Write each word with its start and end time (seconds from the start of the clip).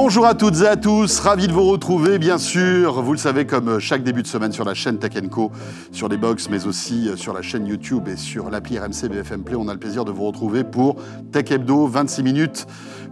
Bonjour 0.00 0.26
à 0.26 0.34
toutes 0.34 0.60
et 0.60 0.66
à 0.68 0.76
tous, 0.76 1.18
ravi 1.18 1.48
de 1.48 1.52
vous 1.52 1.64
retrouver 1.64 2.20
bien 2.20 2.38
sûr, 2.38 3.02
vous 3.02 3.10
le 3.10 3.18
savez 3.18 3.46
comme 3.46 3.80
chaque 3.80 4.04
début 4.04 4.22
de 4.22 4.28
semaine 4.28 4.52
sur 4.52 4.64
la 4.64 4.72
chaîne 4.72 5.00
Tech 5.00 5.10
Co, 5.28 5.50
sur 5.90 6.08
les 6.08 6.16
box 6.16 6.48
mais 6.50 6.68
aussi 6.68 7.10
sur 7.16 7.34
la 7.34 7.42
chaîne 7.42 7.66
YouTube 7.66 8.06
et 8.06 8.16
sur 8.16 8.48
l'appli 8.48 8.78
RMC 8.78 9.08
BFM 9.10 9.42
Play, 9.42 9.56
on 9.56 9.66
a 9.66 9.72
le 9.72 9.80
plaisir 9.80 10.04
de 10.04 10.12
vous 10.12 10.24
retrouver 10.24 10.62
pour 10.62 10.94
Tech 11.32 11.50
Hebdo, 11.50 11.88
26 11.88 12.22
minutes 12.22 12.66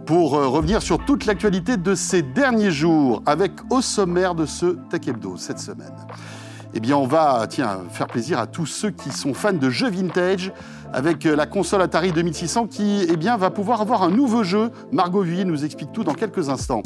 pour 0.05 0.35
euh, 0.35 0.47
revenir 0.47 0.81
sur 0.81 1.03
toute 1.03 1.25
l'actualité 1.25 1.75
de 1.75 1.93
ces 1.93 2.21
derniers 2.21 2.71
jours 2.71 3.21
avec 3.25 3.51
au 3.69 3.81
sommaire 3.81 4.33
de 4.33 4.45
ce 4.45 4.77
Tech 4.89 5.01
Hebdo 5.09 5.35
cette 5.35 5.59
semaine. 5.59 5.91
Eh 6.73 6.79
bien 6.79 6.95
on 6.95 7.05
va 7.05 7.47
tiens, 7.49 7.79
faire 7.91 8.07
plaisir 8.07 8.39
à 8.39 8.47
tous 8.47 8.65
ceux 8.65 8.91
qui 8.91 9.11
sont 9.11 9.33
fans 9.33 9.51
de 9.51 9.69
jeux 9.69 9.89
vintage 9.89 10.53
avec 10.93 11.25
euh, 11.25 11.35
la 11.35 11.45
console 11.45 11.81
Atari 11.81 12.11
2600 12.11 12.67
qui 12.67 13.05
eh 13.09 13.17
bien, 13.17 13.37
va 13.37 13.49
pouvoir 13.49 13.81
avoir 13.81 14.03
un 14.03 14.09
nouveau 14.09 14.43
jeu. 14.43 14.71
Margot 14.91 15.21
Vuillet 15.21 15.45
nous 15.45 15.65
explique 15.65 15.91
tout 15.91 16.03
dans 16.03 16.13
quelques 16.13 16.49
instants. 16.49 16.83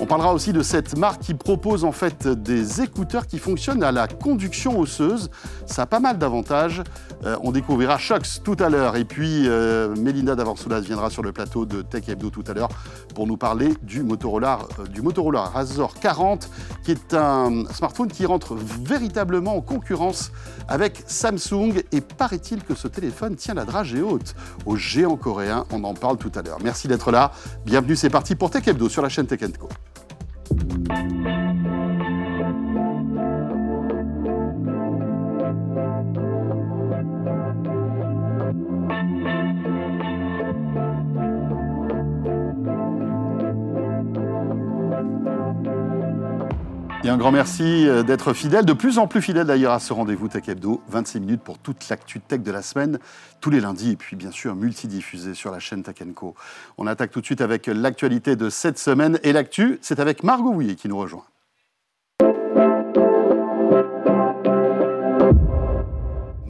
On 0.00 0.06
parlera 0.06 0.32
aussi 0.32 0.52
de 0.52 0.62
cette 0.62 0.96
marque 0.96 1.22
qui 1.22 1.34
propose 1.34 1.84
en 1.84 1.90
fait 1.90 2.28
des 2.28 2.82
écouteurs 2.82 3.26
qui 3.26 3.38
fonctionnent 3.38 3.82
à 3.82 3.90
la 3.90 4.06
conduction 4.06 4.78
osseuse. 4.78 5.28
Ça 5.66 5.82
a 5.82 5.86
pas 5.86 5.98
mal 5.98 6.18
d'avantages. 6.18 6.84
Euh, 7.24 7.36
on 7.42 7.50
découvrira 7.50 7.98
Shox 7.98 8.42
tout 8.44 8.56
à 8.60 8.68
l'heure. 8.68 8.94
Et 8.94 9.04
puis 9.04 9.48
euh, 9.48 9.96
Mélinda 9.96 10.36
viendra 10.80 11.10
sur 11.10 11.22
le 11.22 11.32
plateau 11.32 11.66
de 11.66 11.82
Tech 11.82 12.08
Hebdo 12.08 12.30
tout 12.30 12.44
à 12.46 12.52
l'heure 12.52 12.68
pour 13.16 13.26
nous 13.26 13.36
parler 13.36 13.74
du 13.82 14.04
Motorola, 14.04 14.60
du 14.92 15.02
Motorola 15.02 15.42
Razr 15.42 15.94
40 16.00 16.48
qui 16.84 16.92
est 16.92 17.14
un 17.14 17.64
smartphone 17.72 18.08
qui 18.08 18.24
rentre 18.24 18.54
véritablement 18.54 19.56
en 19.56 19.60
concurrence 19.60 20.30
avec 20.68 21.02
Samsung. 21.06 21.82
Et 21.90 22.00
paraît-il 22.00 22.62
que 22.62 22.76
ce 22.76 22.86
téléphone 22.86 23.36
tient 23.38 23.54
la 23.54 23.64
dragée 23.64 24.02
haute 24.02 24.34
au 24.66 24.76
géant 24.76 25.16
coréen. 25.16 25.64
On 25.72 25.82
en 25.84 25.94
parle 25.94 26.18
tout 26.18 26.32
à 26.34 26.42
l'heure. 26.42 26.58
Merci 26.62 26.88
d'être 26.88 27.10
là. 27.10 27.32
Bienvenue, 27.64 27.96
c'est 27.96 28.10
parti 28.10 28.34
pour 28.34 28.50
Tech 28.50 28.66
Hebdo 28.66 28.88
sur 28.88 29.02
la 29.02 29.08
chaîne 29.08 29.26
Tech 29.26 29.40
Co. 29.58 29.68
grand 47.18 47.32
merci 47.32 47.88
euh, 47.88 48.04
d'être 48.04 48.32
fidèle, 48.32 48.64
de 48.64 48.72
plus 48.72 48.98
en 48.98 49.08
plus 49.08 49.20
fidèle 49.20 49.46
d'ailleurs 49.46 49.72
à 49.72 49.80
ce 49.80 49.92
rendez-vous 49.92 50.28
Tech 50.28 50.48
Hebdo, 50.48 50.80
26 50.88 51.20
minutes 51.20 51.42
pour 51.42 51.58
toute 51.58 51.88
l'actu 51.88 52.20
tech 52.20 52.40
de 52.40 52.52
la 52.52 52.62
semaine, 52.62 53.00
tous 53.40 53.50
les 53.50 53.60
lundis, 53.60 53.90
et 53.90 53.96
puis 53.96 54.14
bien 54.14 54.30
sûr 54.30 54.54
multidiffusé 54.54 55.34
sur 55.34 55.50
la 55.50 55.58
chaîne 55.58 55.82
Tech 55.82 55.96
Co. 56.14 56.34
On 56.78 56.86
attaque 56.86 57.10
tout 57.10 57.20
de 57.20 57.26
suite 57.26 57.40
avec 57.40 57.66
l'actualité 57.66 58.36
de 58.36 58.48
cette 58.48 58.78
semaine, 58.78 59.18
et 59.24 59.32
l'actu, 59.32 59.78
c'est 59.82 59.98
avec 59.98 60.22
Margot 60.22 60.50
Houillet 60.50 60.76
qui 60.76 60.88
nous 60.88 60.96
rejoint. 60.96 61.24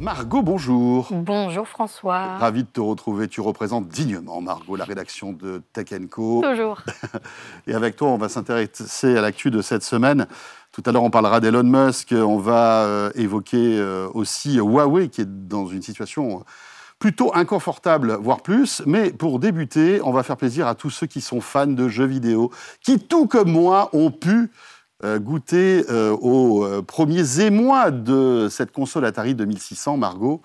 Margot, 0.08 0.41
bonjour. 0.41 1.08
Bonjour 1.10 1.69
François. 1.69 2.38
Ravi 2.38 2.62
de 2.62 2.69
te 2.69 2.80
retrouver. 2.80 3.28
Tu 3.28 3.42
représentes 3.42 3.88
dignement, 3.88 4.41
Margot, 4.41 4.75
la 4.75 4.86
rédaction 4.86 5.32
de 5.32 5.60
Tech 5.75 5.88
Co. 6.10 6.41
Toujours. 6.42 6.80
Et 7.66 7.75
avec 7.75 7.94
toi, 7.97 8.08
on 8.08 8.16
va 8.16 8.30
s'intéresser 8.30 9.19
à 9.19 9.20
l'actu 9.20 9.50
de 9.50 9.60
cette 9.60 9.82
semaine. 9.82 10.27
Tout 10.79 10.89
à 10.89 10.93
l'heure, 10.93 11.03
on 11.03 11.11
parlera 11.11 11.41
d'Elon 11.41 11.65
Musk. 11.65 12.15
On 12.17 12.39
va 12.39 12.84
euh, 12.84 13.11
évoquer 13.17 13.81
euh, 13.81 14.07
aussi 14.15 14.59
Huawei, 14.59 15.09
qui 15.09 15.23
est 15.23 15.48
dans 15.48 15.67
une 15.67 15.83
situation 15.83 16.45
plutôt 17.01 17.34
inconfortable, 17.34 18.17
voire 18.21 18.43
plus. 18.43 18.83
Mais 18.87 19.11
pour 19.11 19.41
débuter, 19.41 20.01
on 20.05 20.12
va 20.12 20.23
faire 20.23 20.37
plaisir 20.37 20.69
à 20.69 20.77
tous 20.77 20.91
ceux 20.91 21.09
qui 21.09 21.21
sont 21.21 21.41
fans 21.41 21.67
de 21.67 21.89
jeux 21.89 22.06
vidéo, 22.06 22.53
qui, 22.81 23.01
tout 23.01 23.27
comme 23.27 23.51
moi, 23.51 23.91
ont 23.93 24.12
pu 24.12 24.53
euh, 25.03 25.19
goûter 25.19 25.84
aux 25.91 26.65
premiers 26.87 27.41
émois 27.41 27.91
de 27.91 28.47
cette 28.49 28.71
console 28.71 29.05
Atari 29.05 29.34
2600, 29.34 29.97
Margot. 29.97 30.43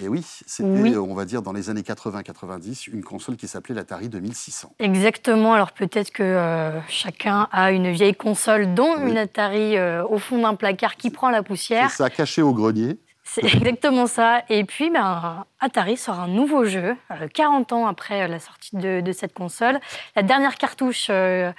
Et 0.00 0.08
oui, 0.08 0.24
c'était, 0.46 0.96
on 0.96 1.14
va 1.14 1.24
dire, 1.24 1.42
dans 1.42 1.52
les 1.52 1.68
années 1.68 1.82
80-90, 1.82 2.90
une 2.90 3.04
console 3.04 3.36
qui 3.36 3.46
s'appelait 3.46 3.74
l'Atari 3.74 4.08
2600. 4.08 4.74
Exactement. 4.78 5.52
Alors 5.52 5.72
peut-être 5.72 6.10
que 6.10 6.72
chacun 6.88 7.48
a 7.52 7.72
une 7.72 7.90
vieille 7.90 8.14
console, 8.14 8.74
dont 8.74 8.96
une 9.06 9.18
Atari 9.18 9.76
au 9.78 10.18
fond 10.18 10.40
d'un 10.40 10.54
placard 10.54 10.96
qui 10.96 11.10
prend 11.10 11.30
la 11.30 11.42
poussière. 11.42 11.90
C'est 11.90 11.98
ça, 11.98 12.10
caché 12.10 12.42
au 12.42 12.54
grenier. 12.54 12.98
C'est 13.34 13.44
exactement 13.44 14.06
ça. 14.06 14.42
Et 14.50 14.64
puis, 14.64 14.90
ben, 14.90 15.46
Atari 15.58 15.96
sort 15.96 16.20
un 16.20 16.28
nouveau 16.28 16.66
jeu, 16.66 16.96
40 17.32 17.72
ans 17.72 17.86
après 17.86 18.28
la 18.28 18.38
sortie 18.38 18.76
de, 18.76 19.12
cette 19.12 19.32
console. 19.32 19.80
La 20.16 20.22
dernière 20.22 20.56
cartouche 20.56 21.06
euh, 21.08 21.50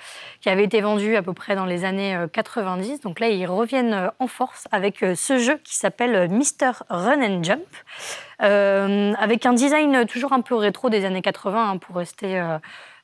qui 0.42 0.50
avait 0.50 0.66
été 0.66 0.82
vendue 0.82 1.16
à 1.16 1.24
peu 1.24 1.34
près 1.34 1.56
dans 1.56 1.66
les 1.66 1.84
années 1.84 2.16
90. 2.32 3.02
Donc 3.02 3.20
là, 3.20 3.30
ils 3.30 3.48
reviennent 3.48 3.94
euh, 3.94 4.10
en 4.20 4.28
force 4.28 4.68
avec 4.72 5.02
euh, 5.02 5.16
ce 5.16 5.40
jeu 5.40 5.60
qui 5.64 5.76
s'appelle 5.76 6.30
Mister 6.30 6.72
Run 6.90 7.22
and 7.24 7.44
Jump. 7.44 7.66
avec 8.40 9.46
un 9.48 9.54
design 9.54 10.06
toujours 10.06 10.34
un 10.34 10.42
peu 10.42 10.54
rétro 10.54 10.92
des 10.92 11.06
années 11.06 11.22
80 11.24 11.72
hein, 11.72 11.78
pour 11.78 11.96
rester 11.96 12.40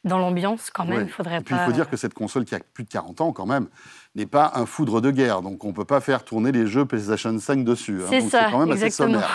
dans 0.03 0.19
l'ambiance 0.19 0.69
quand 0.69 0.85
même. 0.85 1.05
Il 1.07 1.11
faudrait 1.11 1.37
Et 1.37 1.41
puis, 1.41 1.55
il 1.55 1.65
faut 1.65 1.71
dire 1.71 1.89
que 1.89 1.97
cette 1.97 2.13
console 2.13 2.45
qui 2.45 2.53
a 2.53 2.59
plus 2.73 2.83
de 2.83 2.89
40 2.89 3.21
ans 3.21 3.31
quand 3.31 3.45
même, 3.45 3.67
n'est 4.15 4.25
pas 4.25 4.51
un 4.55 4.65
foudre 4.65 5.01
de 5.01 5.11
guerre. 5.11 5.41
Donc 5.41 5.63
on 5.63 5.69
ne 5.69 5.73
peut 5.73 5.85
pas 5.85 6.01
faire 6.01 6.23
tourner 6.23 6.51
les 6.51 6.67
jeux 6.67 6.85
PlayStation 6.85 7.37
5 7.37 7.63
dessus. 7.63 8.01
Hein. 8.03 8.07
C'est 8.09 8.21
ça, 8.21 8.47
quand 8.51 8.59
même 8.59 8.71
assez 8.71 8.89
sommaire. 8.89 9.29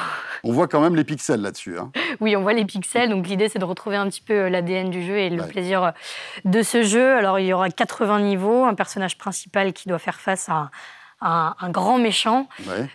On 0.47 0.53
voit 0.53 0.69
quand 0.69 0.81
même 0.81 0.95
les 0.95 1.05
pixels 1.05 1.41
là-dessus. 1.41 1.79
Hein. 1.79 1.91
Oui, 2.21 2.37
on 2.37 2.43
voit 2.43 2.53
les 2.53 2.65
pixels. 2.65 3.11
Donc 3.11 3.27
l'idée, 3.27 3.49
c'est 3.49 3.59
de 3.59 3.65
retrouver 3.65 3.97
un 3.97 4.09
petit 4.09 4.21
peu 4.21 4.35
euh, 4.35 4.51
l'ADN 4.51 4.91
du 4.91 5.03
jeu 5.03 5.17
et 5.17 5.31
le 5.31 5.43
plaisir 5.47 5.83
euh, 5.83 5.91
de 6.45 6.62
ce 6.62 6.83
jeu. 6.83 7.17
Alors 7.17 7.39
il 7.39 7.47
y 7.47 7.53
aura 7.53 7.71
80 7.71 8.21
niveaux, 8.21 8.65
un 8.65 8.75
personnage 8.75 9.17
principal 9.19 9.73
qui 9.73 9.89
doit 9.89 9.99
faire 9.99 10.21
face 10.21 10.49
à 10.49 10.71
un, 11.21 11.71
grand 11.71 11.99
méchant. 11.99 12.49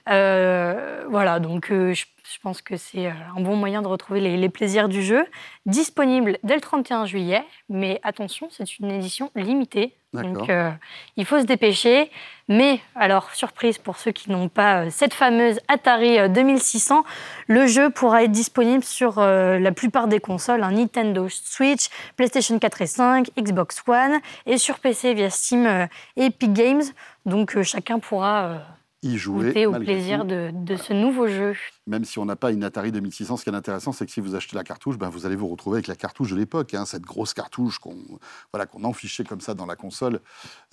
Euh, 0.09 1.03
voilà, 1.09 1.40
donc 1.40 1.67
je 1.69 2.06
je 2.31 2.40
pense 2.41 2.62
que 2.62 2.78
c'est 2.78 3.07
euh, 3.07 3.12
un 3.35 3.41
bon 3.41 3.56
moyen 3.56 3.81
de 3.81 3.88
retrouver 3.88 4.19
les, 4.19 4.50
plaisirs 4.50 4.88
du 4.88 5.01
jeu. 5.01 5.25
Disponible 5.66 6.38
dès 6.44 6.56
le 6.56 6.62
31 6.62 7.06
juillet, 7.06 7.44
mais 7.69 8.00
attention, 8.03 8.50
c'est 8.51 8.78
une 8.78 8.91
édition 8.91 9.31
limitée. 9.35 9.95
Donc 10.13 10.50
euh, 10.50 10.72
il 11.17 11.25
faut 11.25 11.40
se 11.40 11.45
dépêcher. 11.45 12.12
Mais 12.47 12.79
alors, 12.95 13.31
surprise 13.31 13.78
pour 13.78 13.97
ceux 13.97 14.12
qui 14.12 14.31
n'ont 14.31 14.50
pas 14.50 14.85
euh, 14.85 14.90
cette 14.90 15.13
fameuse 15.13 15.59
Atari 15.67 16.29
2600, 16.29 17.03
le 17.47 17.67
jeu 17.67 17.90
pourra 17.90 18.23
être 18.23 18.31
disponible 18.31 18.84
sur 18.84 19.19
la 19.19 19.72
plupart 19.72 20.07
des 20.07 20.19
consoles, 20.19 20.63
hein, 20.63 20.72
Nintendo 20.72 21.28
Switch, 21.29 21.90
PlayStation 22.16 22.57
4 22.57 22.81
et 22.81 22.88
5, 22.88 23.29
Xbox 23.38 23.84
One, 23.88 24.19
et 24.46 24.57
sur 24.57 24.79
PC 24.79 25.13
via 25.13 25.29
Steam 25.29 25.88
et 26.16 26.25
Epic 26.25 26.53
Games. 26.53 26.84
Donc 27.25 27.61
chacun 27.63 28.00
pourra 28.00 28.61
y 29.01 29.17
jouer. 29.17 29.65
au 29.65 29.73
plaisir 29.73 30.25
de, 30.25 30.51
ce 30.75 30.93
nouveau 30.93 31.27
jeu. 31.27 31.55
Même 31.87 32.05
si 32.05 32.19
on 32.19 32.25
n'a 32.25 32.35
pas 32.35 32.51
une 32.51 32.63
Atari 32.63 32.91
2600, 32.91 33.37
ce 33.37 33.43
qui 33.43 33.49
est 33.49 33.55
intéressant, 33.55 33.91
c'est 33.91 34.05
que 34.05 34.11
si 34.11 34.21
vous 34.21 34.35
achetez 34.35 34.55
la 34.55 34.63
cartouche, 34.63 34.97
ben 34.97 35.09
vous 35.09 35.25
allez 35.25 35.35
vous 35.35 35.47
retrouver 35.47 35.77
avec 35.77 35.87
la 35.87 35.95
cartouche 35.95 36.31
de 36.31 36.35
l'époque, 36.35 36.73
hein, 36.73 36.85
cette 36.85 37.03
grosse 37.03 37.33
cartouche 37.33 37.79
qu'on 37.79 37.95
voilà, 38.53 38.65
qu'on 38.65 38.83
enfichait 38.83 39.23
comme 39.23 39.41
ça 39.41 39.53
dans 39.53 39.65
la 39.65 39.75
console. 39.75 40.19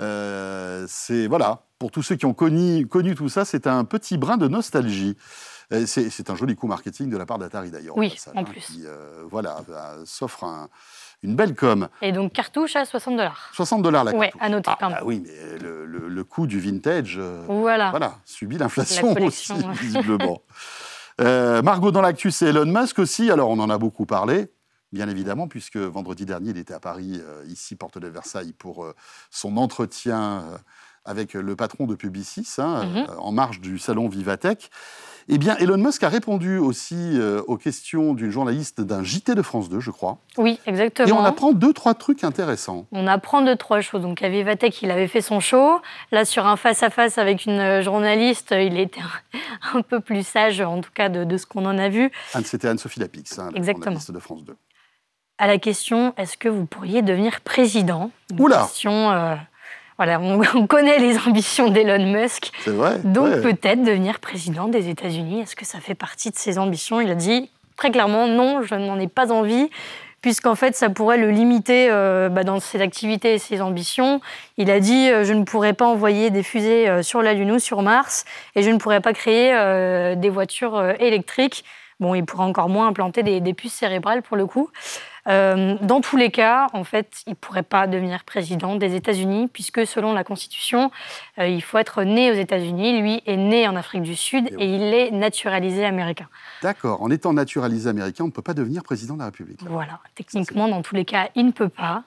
Euh, 0.00 0.86
c'est 0.88 1.26
voilà, 1.26 1.62
pour 1.78 1.90
tous 1.90 2.02
ceux 2.02 2.16
qui 2.16 2.26
ont 2.26 2.34
connu, 2.34 2.86
connu 2.86 3.14
tout 3.14 3.28
ça, 3.28 3.44
c'est 3.44 3.66
un 3.66 3.84
petit 3.84 4.18
brin 4.18 4.36
de 4.36 4.48
nostalgie. 4.48 5.16
Euh, 5.72 5.84
c'est 5.86 6.30
un 6.30 6.36
joli 6.36 6.54
coup 6.54 6.68
marketing 6.68 7.10
de 7.10 7.16
la 7.16 7.26
part 7.26 7.38
d'Atari 7.38 7.70
d'ailleurs. 7.70 7.96
Oui, 7.96 8.14
en, 8.34 8.40
hein, 8.40 8.44
plus. 8.44 8.60
Qui, 8.60 8.82
euh, 8.84 9.24
voilà, 9.28 9.64
s'offre 10.04 10.44
un 10.44 10.68
une 11.22 11.36
belle 11.36 11.54
com. 11.54 11.88
Et 12.02 12.12
donc 12.12 12.32
cartouche 12.32 12.76
à 12.76 12.84
60 12.84 13.16
dollars. 13.16 13.50
60 13.52 13.82
dollars 13.82 14.04
la 14.04 14.12
cartouche. 14.12 14.30
Oui, 14.34 14.40
à 14.40 14.48
noter 14.48 14.70
quand 14.78 14.88
même. 14.88 14.98
Ah 15.00 15.04
oui, 15.04 15.22
mais 15.24 15.58
le, 15.58 15.86
le, 15.86 16.24
coût 16.24 16.46
du 16.46 16.60
vintage, 16.60 17.16
euh, 17.18 17.44
voilà. 17.48 17.90
voilà, 17.90 18.18
subit 18.24 18.58
l'inflation 18.58 19.12
aussi, 19.14 19.52
visiblement. 19.80 20.42
euh, 21.20 21.62
Margot, 21.62 21.90
dans 21.90 22.00
l'actu, 22.00 22.30
c'est 22.30 22.46
Elon 22.46 22.66
Musk 22.66 22.98
aussi. 22.98 23.30
Alors, 23.30 23.50
on 23.50 23.58
en 23.58 23.70
a 23.70 23.78
beaucoup 23.78 24.06
parlé, 24.06 24.48
bien 24.92 25.08
évidemment, 25.08 25.48
puisque 25.48 25.76
vendredi 25.76 26.24
dernier, 26.24 26.50
il 26.50 26.58
était 26.58 26.74
à 26.74 26.80
Paris, 26.80 27.20
euh, 27.22 27.44
ici, 27.48 27.76
porte 27.76 27.98
de 27.98 28.08
Versailles, 28.08 28.52
pour 28.52 28.86
son 29.30 29.56
entretien 29.56 30.44
avec 31.04 31.34
le 31.34 31.56
patron 31.56 31.86
de 31.86 31.94
Publicis, 31.94 32.46
hein, 32.58 32.84
mhm. 32.84 33.06
en 33.18 33.32
marge 33.32 33.60
du 33.60 33.78
salon 33.78 34.08
Vivatech. 34.08 34.70
Eh 35.28 35.38
bien, 35.38 35.56
Elon 35.56 35.78
Musk 35.78 36.04
a 36.04 36.08
répondu 36.08 36.58
aussi 36.58 36.94
euh, 36.96 37.42
aux 37.48 37.56
questions 37.56 38.14
d'une 38.14 38.30
journaliste 38.30 38.80
d'un 38.80 39.02
JT 39.02 39.34
de 39.34 39.42
France 39.42 39.68
2, 39.68 39.80
je 39.80 39.90
crois. 39.90 40.18
Oui, 40.38 40.60
exactement. 40.66 41.08
Et 41.08 41.12
on 41.12 41.24
apprend 41.24 41.52
deux, 41.52 41.72
trois 41.72 41.94
trucs 41.94 42.22
intéressants. 42.22 42.86
On 42.92 43.08
apprend 43.08 43.42
deux, 43.42 43.56
trois 43.56 43.80
choses. 43.80 44.02
Donc, 44.02 44.22
à 44.22 44.28
Vivatech, 44.28 44.82
il 44.82 44.90
avait 44.92 45.08
fait 45.08 45.22
son 45.22 45.40
show. 45.40 45.80
Là, 46.12 46.24
sur 46.24 46.46
un 46.46 46.56
face-à-face 46.56 47.18
avec 47.18 47.46
une 47.46 47.58
euh, 47.58 47.82
journaliste, 47.82 48.54
il 48.56 48.78
était 48.78 49.00
un, 49.74 49.82
peu 49.82 49.98
plus 49.98 50.24
sage, 50.24 50.60
en 50.60 50.80
tout 50.80 50.92
cas, 50.94 51.08
de, 51.08 51.36
ce 51.36 51.44
qu'on 51.44 51.66
en 51.66 51.76
a 51.76 51.88
vu. 51.88 52.12
C'était 52.44 52.68
Anne-Sophie 52.68 53.00
Lapix, 53.00 53.36
hein, 53.38 53.50
la 53.52 53.62
journaliste 53.62 54.12
de 54.12 54.18
France 54.20 54.44
2. 54.44 54.56
À 55.38 55.46
la 55.46 55.58
question, 55.58 56.14
est-ce 56.16 56.38
que 56.38 56.48
vous 56.48 56.64
pourriez 56.64 57.02
devenir 57.02 57.40
président? 57.42 58.10
Oula 58.38 58.62
question, 58.62 59.10
euh, 59.10 59.34
voilà, 59.96 60.20
on, 60.54 60.66
connaît 60.66 60.98
les 60.98 61.18
ambitions 61.18 61.70
d'Elon 61.70 62.04
Musk. 62.12 62.52
C'est 62.64 62.70
vrai. 62.70 62.98
Donc 63.04 63.40
peut-être 63.42 63.82
devenir 63.82 64.20
président 64.20 64.68
des 64.68 64.88
États-Unis. 64.88 65.40
Est-ce 65.40 65.56
que 65.56 65.64
ça 65.64 65.80
fait 65.80 65.94
partie 65.94 66.30
de 66.30 66.36
ses 66.36 66.58
ambitions? 66.58 67.00
Il 67.00 67.10
a 67.10 67.14
dit 67.14 67.50
très 67.76 67.90
clairement 67.90 68.26
non, 68.26 68.62
je 68.62 68.74
n'en 68.74 68.98
ai 68.98 69.08
pas 69.08 69.32
envie 69.32 69.68
puisqu'en 70.22 70.56
fait, 70.56 70.74
ça 70.74 70.90
pourrait 70.90 71.18
le 71.18 71.30
limiter 71.30 71.88
euh, 71.88 72.28
bah, 72.28 72.42
dans 72.42 72.58
ses 72.58 72.80
activités 72.80 73.34
et 73.34 73.38
ses 73.38 73.60
ambitions. 73.60 74.20
Il 74.56 74.72
a 74.72 74.80
dit 74.80 75.08
Je 75.08 75.32
ne 75.32 75.44
pourrais 75.44 75.72
pas 75.72 75.86
envoyer 75.86 76.30
des 76.30 76.42
fusées 76.42 77.02
sur 77.04 77.22
la 77.22 77.32
Lune 77.32 77.52
ou 77.52 77.58
sur 77.60 77.82
Mars, 77.82 78.24
et 78.56 78.62
je 78.62 78.70
ne 78.70 78.78
pourrais 78.78 79.00
pas 79.00 79.12
créer 79.12 79.52
des 80.16 80.28
voitures 80.28 80.82
électriques. 80.98 81.64
Bon, 82.00 82.16
il 82.16 82.24
pourrait 82.24 82.44
encore 82.44 82.68
moins 82.68 82.88
implanter 82.88 83.22
des 83.22 83.54
puces 83.54 83.74
cérébrales 83.74 84.22
pour 84.22 84.36
le 84.36 84.46
coup. 84.46 84.68
Euh, 85.28 85.76
dans 85.80 86.00
tous 86.00 86.16
les 86.16 86.30
cas, 86.30 86.68
en 86.72 86.84
fait, 86.84 87.22
il 87.26 87.30
ne 87.30 87.34
pourrait 87.34 87.62
pas 87.62 87.86
devenir 87.86 88.24
président 88.24 88.76
des 88.76 88.94
États-Unis, 88.94 89.48
puisque 89.52 89.86
selon 89.86 90.12
la 90.12 90.24
Constitution, 90.24 90.90
euh, 91.38 91.48
il 91.48 91.62
faut 91.62 91.78
être 91.78 92.02
né 92.02 92.30
aux 92.30 92.34
États-Unis. 92.34 93.00
Lui 93.00 93.22
est 93.26 93.36
né 93.36 93.66
en 93.68 93.76
Afrique 93.76 94.02
du 94.02 94.16
Sud 94.16 94.48
et, 94.58 94.66
il 94.66 94.94
est 94.94 95.10
naturalisé 95.10 95.84
américain. 95.84 96.28
D'accord. 96.62 97.02
En 97.02 97.10
étant 97.10 97.32
naturalisé 97.32 97.88
américain, 97.88 98.24
on 98.24 98.28
ne 98.28 98.32
peut 98.32 98.42
pas 98.42 98.54
devenir 98.54 98.82
président 98.82 99.14
de 99.14 99.20
la 99.20 99.26
République. 99.26 99.60
Voilà. 99.68 100.00
Techniquement, 100.14 100.68
dans 100.68 100.82
tous 100.82 100.94
les 100.94 101.04
cas, 101.04 101.28
il 101.34 101.46
ne 101.46 101.52
peut 101.52 101.68
pas. 101.68 102.04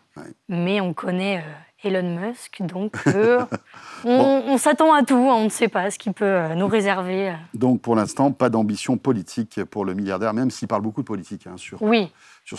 Mais 0.50 0.82
on 0.82 0.94
connaît 0.94 1.38
euh, 1.38 1.88
Elon 1.88 2.20
Musk. 2.20 2.62
Donc, 2.62 2.98
euh, 3.08 3.46
on, 4.04 4.58
s'attend 4.58 4.94
à 4.94 5.04
tout. 5.04 5.16
On 5.16 5.46
ne 5.46 5.50
sait 5.50 5.70
pas 5.70 5.92
ce 5.92 5.98
qu'il 5.98 6.14
peut 6.14 6.54
nous 6.56 6.68
réserver. 6.68 7.34
Donc, 7.54 7.82
pour 7.82 7.96
l'instant, 7.96 8.32
pas 8.32 8.50
d'ambition 8.50 8.98
politique 8.98 9.64
pour 9.66 9.86
le 9.86 9.94
milliardaire, 9.94 10.34
même 10.34 10.52
s'il 10.52 10.68
parle 10.68 10.82
beaucoup 10.82 11.02
de 11.02 11.08
politique. 11.08 11.48
Hein, 11.48 11.56
sur, 11.56 11.82
oui, 11.82 12.12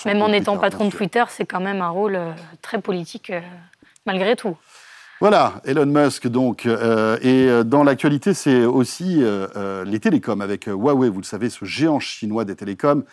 même 0.05 0.23
en 0.23 0.29
étant 0.29 0.57
patron 0.59 0.87
de 0.87 0.91
Twitter, 0.91 1.25
c'est 1.29 1.47
quand 1.47 1.61
même 1.61 1.81
un 1.81 1.91
rôle 1.91 2.19
très 2.63 2.81
politique, 2.81 3.33
malgré 4.07 4.37
tout. 4.37 4.57
Voilà, 5.21 5.61
Elon 5.67 5.87
Musk 5.87 6.29
donc. 6.29 6.67
et 6.67 7.65
dans 7.65 7.85
l'actualité, 7.85 8.33
c'est 8.33 8.65
aussi 8.65 9.23
les 9.85 10.01
télécoms 10.01 10.41
avec 10.41 10.67
Huawei, 10.67 11.09
vous 11.11 11.21
le 11.21 11.25
savez, 11.25 11.51
ce 11.51 11.65
géant 11.65 12.01
chinois 12.01 12.45
des 12.45 12.57
télécoms 12.57 13.05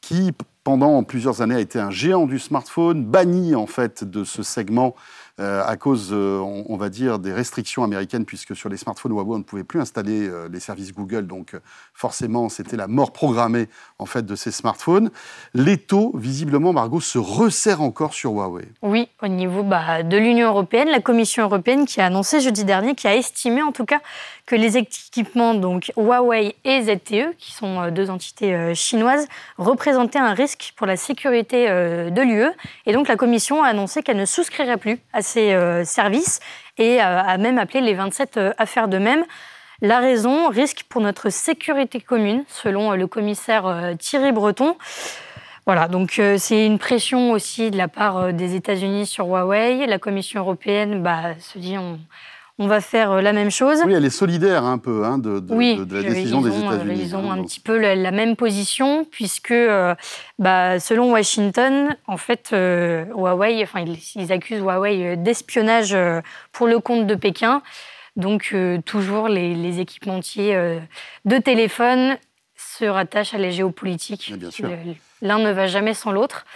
qui, 0.00 0.32
pendant 0.62 1.02
plusieurs 1.02 1.42
années, 1.42 1.56
a 1.56 1.60
été 1.60 1.80
un 1.80 1.90
géant 1.90 2.26
du 2.26 2.38
smartphone, 2.38 3.04
banni 3.04 3.54
en 3.54 3.66
fait 3.66 4.04
de 4.04 4.24
ce 4.24 4.42
segment 4.42 4.94
euh, 5.38 5.62
à 5.66 5.76
cause, 5.76 6.10
euh, 6.12 6.38
on, 6.38 6.78
va 6.78 6.88
dire, 6.88 7.18
des 7.18 7.30
restrictions 7.30 7.84
américaines, 7.84 8.24
puisque 8.24 8.56
sur 8.56 8.70
les 8.70 8.78
smartphones 8.78 9.12
Huawei, 9.12 9.34
on 9.34 9.38
ne 9.38 9.42
pouvait 9.42 9.64
plus 9.64 9.80
installer 9.80 10.26
euh, 10.26 10.48
les 10.50 10.60
services 10.60 10.94
Google. 10.94 11.26
Donc, 11.26 11.52
forcément, 11.92 12.48
c'était 12.48 12.76
la 12.76 12.86
mort 12.86 13.12
programmée, 13.12 13.68
en 13.98 14.06
fait, 14.06 14.24
de 14.24 14.34
ces 14.34 14.50
smartphones. 14.50 15.10
Les 15.52 15.76
taux, 15.76 16.12
visiblement, 16.16 16.72
Margot, 16.72 17.00
se 17.00 17.18
resserrent 17.18 17.82
encore 17.82 18.14
sur 18.14 18.32
Huawei. 18.32 18.66
Oui, 18.80 19.10
au 19.22 19.28
niveau 19.28 19.62
bah, 19.62 20.02
de 20.02 20.16
l'Union 20.16 20.48
européenne, 20.48 20.88
la 20.88 21.00
Commission 21.00 21.42
européenne 21.42 21.84
qui 21.84 22.00
a 22.00 22.06
annoncé 22.06 22.40
jeudi 22.40 22.64
dernier, 22.64 22.94
qui 22.94 23.06
a 23.06 23.14
estimé, 23.14 23.62
en 23.62 23.72
tout 23.72 23.84
cas, 23.84 24.00
que 24.46 24.56
les 24.56 24.78
équipements 24.78 25.54
donc 25.54 25.92
Huawei 25.98 26.54
et 26.64 26.82
ZTE, 26.82 27.36
qui 27.36 27.52
sont 27.52 27.90
deux 27.90 28.10
entités 28.10 28.74
chinoises, 28.74 29.26
représentaient 29.58 30.20
un 30.20 30.34
risque 30.34 30.72
pour 30.76 30.86
la 30.86 30.96
sécurité 30.96 31.66
de 31.66 32.22
l'UE. 32.22 32.52
Et 32.86 32.92
donc 32.92 33.08
la 33.08 33.16
Commission 33.16 33.64
a 33.64 33.68
annoncé 33.68 34.04
qu'elle 34.04 34.18
ne 34.18 34.24
souscrirait 34.24 34.76
plus 34.76 35.00
à 35.12 35.20
ces 35.26 35.52
euh, 35.52 35.84
services 35.84 36.40
et 36.78 37.02
euh, 37.02 37.22
a 37.22 37.36
même 37.36 37.58
appelé 37.58 37.80
les 37.80 37.94
27 37.94 38.36
euh, 38.36 38.52
à 38.56 38.66
faire 38.66 38.88
de 38.88 38.98
même. 38.98 39.24
La 39.82 39.98
raison, 39.98 40.48
risque 40.48 40.84
pour 40.88 41.02
notre 41.02 41.28
sécurité 41.28 42.00
commune, 42.00 42.44
selon 42.48 42.92
le 42.92 43.06
commissaire 43.06 43.92
Thierry 43.98 44.32
Breton. 44.32 44.74
Voilà, 45.66 45.86
donc 45.86 46.18
c'est 46.38 46.64
une 46.64 46.78
pression 46.78 47.32
aussi 47.32 47.70
de 47.70 47.76
la 47.76 47.86
part 47.86 48.32
des 48.32 48.54
États-Unis 48.54 49.04
sur 49.04 49.26
Huawei. 49.26 49.84
La 49.86 49.98
Commission 49.98 50.40
européenne 50.40 51.02
bah, 51.02 51.38
se 51.40 51.58
dit 51.58 51.76
on, 51.76 51.98
on 52.58 52.68
va 52.68 52.80
faire 52.80 53.12
euh, 53.12 53.20
la 53.20 53.32
même 53.32 53.50
chose. 53.50 53.82
Oui, 53.84 53.92
elle 53.92 54.04
est 54.04 54.10
solidaire 54.10 54.64
un 54.64 54.78
peu 54.78 55.04
hein, 55.04 55.18
de, 55.18 55.42
la 55.94 56.02
décision 56.02 56.40
des 56.40 56.50
euh, 56.50 56.58
États-Unis. 56.58 57.00
Ils 57.02 57.16
ont 57.16 57.30
hein, 57.30 57.38
un 57.38 57.44
petit 57.44 57.60
peu 57.60 57.76
la, 57.76 58.10
même 58.10 58.36
position, 58.36 59.04
puisque 59.04 59.50
euh, 59.50 59.94
bah, 60.38 60.80
selon 60.80 61.12
Washington, 61.12 61.96
en 62.06 62.16
fait, 62.16 62.50
Huawei, 62.52 63.62
enfin, 63.62 63.84
ils, 64.14 64.32
accusent 64.32 64.60
Huawei 64.60 65.16
d'espionnage 65.16 65.96
pour 66.52 66.66
le 66.66 66.80
compte 66.80 67.06
de 67.06 67.14
Pékin. 67.14 67.62
Donc, 68.16 68.54
toujours 68.86 69.28
les, 69.28 69.80
équipementiers 69.80 70.78
de 71.26 71.38
téléphone 71.38 72.16
se 72.56 72.86
rattachent 72.86 73.34
à 73.34 73.38
la 73.38 73.50
géopolitique. 73.50 74.32
L'un 75.22 75.38
ne 75.38 75.50
va 75.50 75.66
jamais 75.66 75.92
sans 75.92 76.12
l'autre. 76.12 76.46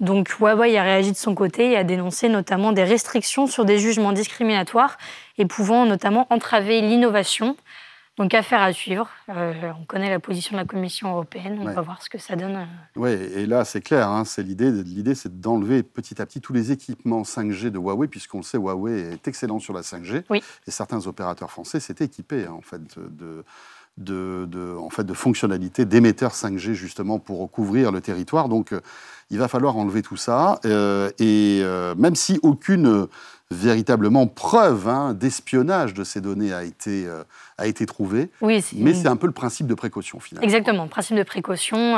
Donc 0.00 0.28
Huawei 0.38 0.76
a 0.76 0.82
réagi 0.82 1.12
de 1.12 1.16
son 1.16 1.34
côté 1.34 1.72
et 1.72 1.76
a 1.76 1.84
dénoncé 1.84 2.28
notamment 2.28 2.72
des 2.72 2.84
restrictions 2.84 3.46
sur 3.46 3.64
des 3.64 3.78
jugements 3.78 4.12
discriminatoires 4.12 4.98
et 5.38 5.46
pouvant 5.46 5.86
notamment 5.86 6.26
entraver 6.30 6.80
l'innovation. 6.80 7.56
Donc 8.18 8.32
affaire 8.32 8.62
à 8.62 8.72
suivre. 8.72 9.10
Euh, 9.28 9.52
on 9.78 9.84
connaît 9.84 10.08
la 10.08 10.18
position 10.18 10.56
de 10.56 10.62
la 10.62 10.64
Commission 10.64 11.10
européenne. 11.10 11.58
On 11.60 11.70
va 11.70 11.82
voir 11.82 12.00
ce 12.02 12.08
que 12.08 12.16
ça 12.16 12.34
donne. 12.34 12.56
Euh. 12.56 12.64
Oui, 12.96 13.10
et 13.10 13.44
là 13.44 13.66
c'est 13.66 13.82
clair. 13.82 14.08
Hein, 14.08 14.24
c'est 14.24 14.42
l'idée. 14.42 14.70
L'idée 14.70 15.14
c'est 15.14 15.38
d'enlever 15.38 15.82
petit 15.82 16.20
à 16.22 16.24
petit 16.24 16.40
tous 16.40 16.54
les 16.54 16.72
équipements 16.72 17.22
5G 17.22 17.68
de 17.68 17.78
Huawei, 17.78 18.08
puisqu'on 18.08 18.38
le 18.38 18.42
sait, 18.42 18.56
Huawei 18.56 19.00
est 19.00 19.28
excellent 19.28 19.58
sur 19.58 19.74
la 19.74 19.82
5G. 19.82 20.24
Et 20.32 20.70
certains 20.70 21.06
opérateurs 21.06 21.50
français 21.50 21.78
s'étaient 21.78 22.06
équipés 22.06 22.46
hein, 22.46 22.54
en 22.56 22.62
fait 22.62 22.80
de 22.98 23.44
de, 23.98 24.76
en 24.78 24.90
fait, 24.90 25.04
de 25.04 25.14
fonctionnalités 25.14 25.84
d'émetteurs 25.84 26.32
5G 26.32 26.72
justement 26.72 27.18
pour 27.18 27.50
couvrir 27.50 27.92
le 27.92 28.00
territoire. 28.00 28.48
Donc 28.48 28.72
euh, 28.72 28.80
il 29.30 29.38
va 29.38 29.48
falloir 29.48 29.76
enlever 29.76 30.02
tout 30.02 30.16
ça. 30.16 30.60
Euh, 30.64 31.10
et 31.18 31.60
euh, 31.62 31.94
même 31.96 32.14
si 32.14 32.38
aucune 32.42 33.06
véritablement 33.50 34.26
preuve 34.26 34.88
hein, 34.88 35.14
d'espionnage 35.14 35.94
de 35.94 36.02
ces 36.04 36.20
données 36.20 36.52
a 36.52 36.64
été, 36.64 37.06
a 37.58 37.66
été 37.66 37.86
trouvée, 37.86 38.30
mais 38.42 38.60
c'est 38.60 39.06
un 39.06 39.16
peu 39.16 39.26
le 39.26 39.32
principe 39.32 39.66
de 39.66 39.74
précaution 39.74 40.18
finalement. 40.18 40.44
Exactement, 40.44 40.88
principe 40.88 41.16
de 41.16 41.22
précaution 41.22 41.94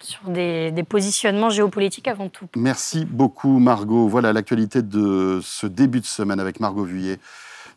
sur 0.00 0.30
des, 0.30 0.70
des, 0.70 0.82
positionnements 0.84 1.50
géopolitiques 1.50 2.08
avant 2.08 2.30
tout. 2.30 2.46
Merci 2.56 3.04
beaucoup 3.04 3.58
Margot. 3.58 4.08
Voilà 4.08 4.32
l'actualité 4.32 4.80
de 4.80 5.40
ce 5.42 5.66
début 5.66 6.00
de 6.00 6.06
semaine 6.06 6.40
avec 6.40 6.58
Margot 6.58 6.84
Vuillet 6.84 7.18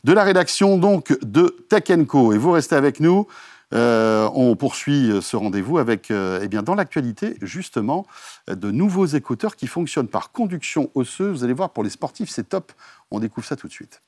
de 0.04 0.14
la 0.14 0.24
rédaction 0.24 0.78
donc 0.78 1.18
de 1.22 1.56
Tech 1.70 1.84
Co. 2.08 2.34
Et 2.34 2.38
vous 2.38 2.52
restez 2.52 2.76
avec 2.76 3.00
nous. 3.00 3.28
Euh, 3.74 4.30
on 4.34 4.56
poursuit 4.56 5.12
ce 5.22 5.38
rendez-vous 5.38 5.78
avec, 5.78 6.12
euh, 6.12 6.40
eh 6.42 6.48
bien, 6.48 6.62
dans 6.62 6.76
l'actualité, 6.76 7.38
justement, 7.42 8.06
de 8.48 8.72
nouveaux 8.72 9.06
écouteurs 9.06 9.56
qui 9.56 9.68
fonctionnent 9.68 10.08
par 10.08 10.32
conduction 10.32 10.90
osseuse. 10.96 11.38
Vous 11.38 11.44
allez 11.44 11.54
voir, 11.54 11.70
pour 11.70 11.84
les 11.84 11.90
sportifs, 11.90 12.30
c'est 12.30 12.50
top. 12.50 12.72
On 13.12 13.20
découvre 13.20 13.48
ça 13.48 13.56
tout 13.56 13.68
de 13.68 13.74
suite. 13.74 14.02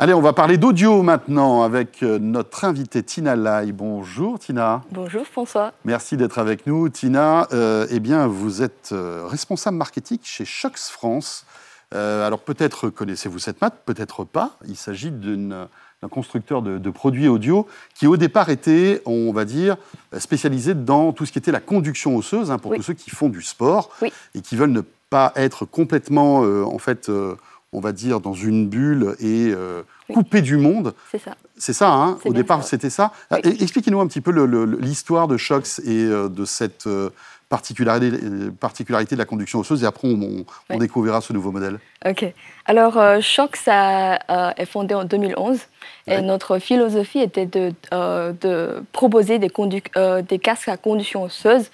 Allez, 0.00 0.14
on 0.14 0.20
va 0.20 0.32
parler 0.32 0.58
d'audio 0.58 1.02
maintenant 1.02 1.62
avec 1.64 2.04
euh, 2.04 2.20
notre 2.20 2.64
invitée 2.64 3.02
Tina 3.02 3.34
Lai. 3.34 3.72
Bonjour 3.72 4.38
Tina. 4.38 4.82
Bonjour 4.92 5.26
François. 5.26 5.72
Merci 5.84 6.16
d'être 6.16 6.38
avec 6.38 6.68
nous. 6.68 6.88
Tina, 6.88 7.48
eh 7.90 7.98
bien, 7.98 8.28
vous 8.28 8.62
êtes 8.62 8.94
responsable 9.26 9.76
marketing 9.76 10.20
chez 10.22 10.44
Shox 10.44 10.88
France. 10.88 11.44
Euh, 11.94 12.26
alors 12.26 12.40
peut-être 12.40 12.90
connaissez-vous 12.90 13.38
cette 13.38 13.60
marque, 13.60 13.76
peut-être 13.84 14.24
pas. 14.24 14.56
Il 14.66 14.76
s'agit 14.76 15.10
d'un 15.10 15.68
constructeur 16.10 16.62
de, 16.62 16.90
produits 16.90 17.28
audio 17.28 17.66
qui 17.94 18.06
au 18.06 18.16
départ 18.16 18.50
était, 18.50 19.02
on 19.06 19.32
va 19.32 19.44
dire, 19.44 19.76
spécialisé 20.18 20.74
dans 20.74 21.12
tout 21.12 21.24
ce 21.24 21.32
qui 21.32 21.38
était 21.38 21.52
la 21.52 21.60
conduction 21.60 22.16
osseuse, 22.16 22.50
hein, 22.50 22.58
pour 22.58 22.74
tous 22.74 22.82
ceux 22.82 22.94
qui 22.94 23.10
font 23.10 23.28
du 23.28 23.42
sport 23.42 23.90
et 24.34 24.40
qui 24.40 24.56
veulent 24.56 24.70
ne 24.70 24.82
pas 25.10 25.32
être 25.36 25.64
complètement, 25.64 26.44
euh, 26.44 26.64
en 26.64 26.78
fait, 26.78 27.08
euh, 27.08 27.34
on 27.72 27.80
va 27.80 27.92
dire, 27.92 28.20
dans 28.20 28.34
une 28.34 28.68
bulle 28.68 29.16
et 29.20 29.52
coupé 30.12 30.42
du 30.42 30.56
monde. 30.56 30.94
C'est 31.10 31.18
ça. 31.18 31.36
C'est 31.56 31.72
ça, 31.72 31.92
hein 31.92 32.18
Au 32.24 32.32
départ, 32.32 32.64
c'était 32.64 32.90
ça. 32.90 33.12
Expliquez-nous 33.30 34.00
un 34.00 34.06
petit 34.06 34.20
peu 34.20 34.30
l'histoire 34.78 35.26
de 35.26 35.36
Shox 35.36 35.80
et 35.80 36.06
de 36.06 36.44
cette 36.44 36.86
particularité, 37.48 38.18
particularité 38.60 39.14
de 39.14 39.18
la 39.18 39.24
conduction 39.24 39.60
osseuse 39.60 39.82
et 39.82 39.86
après 39.86 40.08
on, 40.08 40.78
découvrira 40.78 41.20
ce 41.20 41.32
nouveau 41.32 41.50
modèle. 41.50 41.78
Ok. 42.06 42.24
Alors 42.66 42.98
euh, 42.98 43.20
Choc 43.20 43.56
ça, 43.56 44.16
euh, 44.30 44.50
est 44.56 44.66
fondé 44.66 44.94
en 44.94 45.04
2011 45.04 45.60
et 46.06 46.20
notre 46.22 46.58
philosophie 46.58 47.20
était 47.20 47.46
de, 47.46 47.72
euh, 47.92 48.32
de 48.40 48.82
proposer 48.92 49.38
des, 49.38 49.50
des, 50.22 50.38
casques 50.38 50.68
à 50.68 50.76
conduction 50.76 51.22
osseuse 51.22 51.70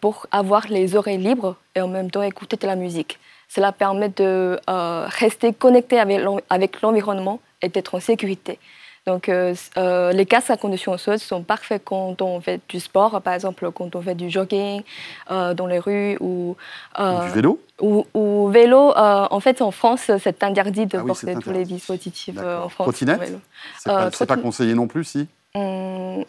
pour 0.00 0.26
avoir 0.30 0.68
les 0.68 0.96
oreilles 0.96 1.18
libres 1.18 1.56
et 1.74 1.80
en 1.80 1.88
même 1.88 2.10
temps 2.10 2.22
écouter 2.22 2.56
de 2.56 2.66
la 2.66 2.76
musique. 2.76 3.18
Cela 3.48 3.72
permet 3.72 4.08
de 4.08 4.58
rester 4.66 5.52
connecté 5.52 5.98
avec 5.98 6.80
l'environnement 6.80 7.40
et 7.60 7.68
d'être 7.68 7.96
en 7.96 8.00
sécurité. 8.00 8.58
Donc, 9.06 9.28
euh, 9.28 9.54
euh, 9.78 10.12
les 10.12 10.26
casques 10.26 10.50
à 10.50 10.56
condition 10.56 10.92
osseuse 10.92 11.22
sont 11.22 11.42
parfaits 11.42 11.82
quand 11.84 12.20
on 12.20 12.40
fait 12.40 12.60
du 12.68 12.80
sport, 12.80 13.22
par 13.22 13.32
exemple 13.32 13.70
quand 13.72 13.96
on 13.96 14.02
fait 14.02 14.14
du 14.14 14.28
jogging 14.28 14.82
euh, 15.30 15.54
dans 15.54 15.66
les 15.66 15.78
rues 15.78 16.18
ou, 16.20 16.56
du 16.98 17.30
vélo. 17.32 17.60
Ou, 17.80 18.48
vélo. 18.48 18.92
en 18.96 19.40
fait, 19.40 19.62
en 19.62 19.70
France, 19.70 20.10
c'est 20.18 20.42
interdit 20.42 20.86
de 20.86 20.98
ah 20.98 21.04
porter 21.04 21.34
tous 21.36 21.50
les 21.50 21.64
dispositifs 21.64 22.38
en 22.38 22.68
France. 22.68 22.86
Trottinette 22.86 23.38
C'est 23.78 24.26
pas, 24.26 24.36
conseillé 24.36 24.74
non 24.74 24.86
plus, 24.86 25.04
si? 25.04 25.28
Hum, 25.54 26.24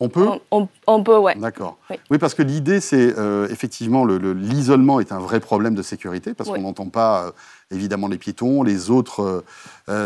on 0.00 0.08
peut? 0.08 0.28
On, 0.86 1.02
peut, 1.02 1.18
ouais. 1.18 1.34
D'accord. 1.36 1.78
Oui. 2.10 2.18
parce 2.18 2.34
que 2.34 2.42
l'idée, 2.42 2.80
c'est 2.80 3.14
effectivement, 3.48 4.04
l'isolement 4.04 4.98
est 4.98 5.12
un 5.12 5.20
vrai 5.20 5.38
problème 5.38 5.76
de 5.76 5.82
sécurité, 5.82 6.34
parce 6.34 6.50
qu'on 6.50 6.62
n'entend 6.62 6.88
pas 6.88 7.32
évidemment 7.70 8.08
les 8.08 8.18
piétons, 8.18 8.62
les 8.62 8.90
autres 8.90 9.44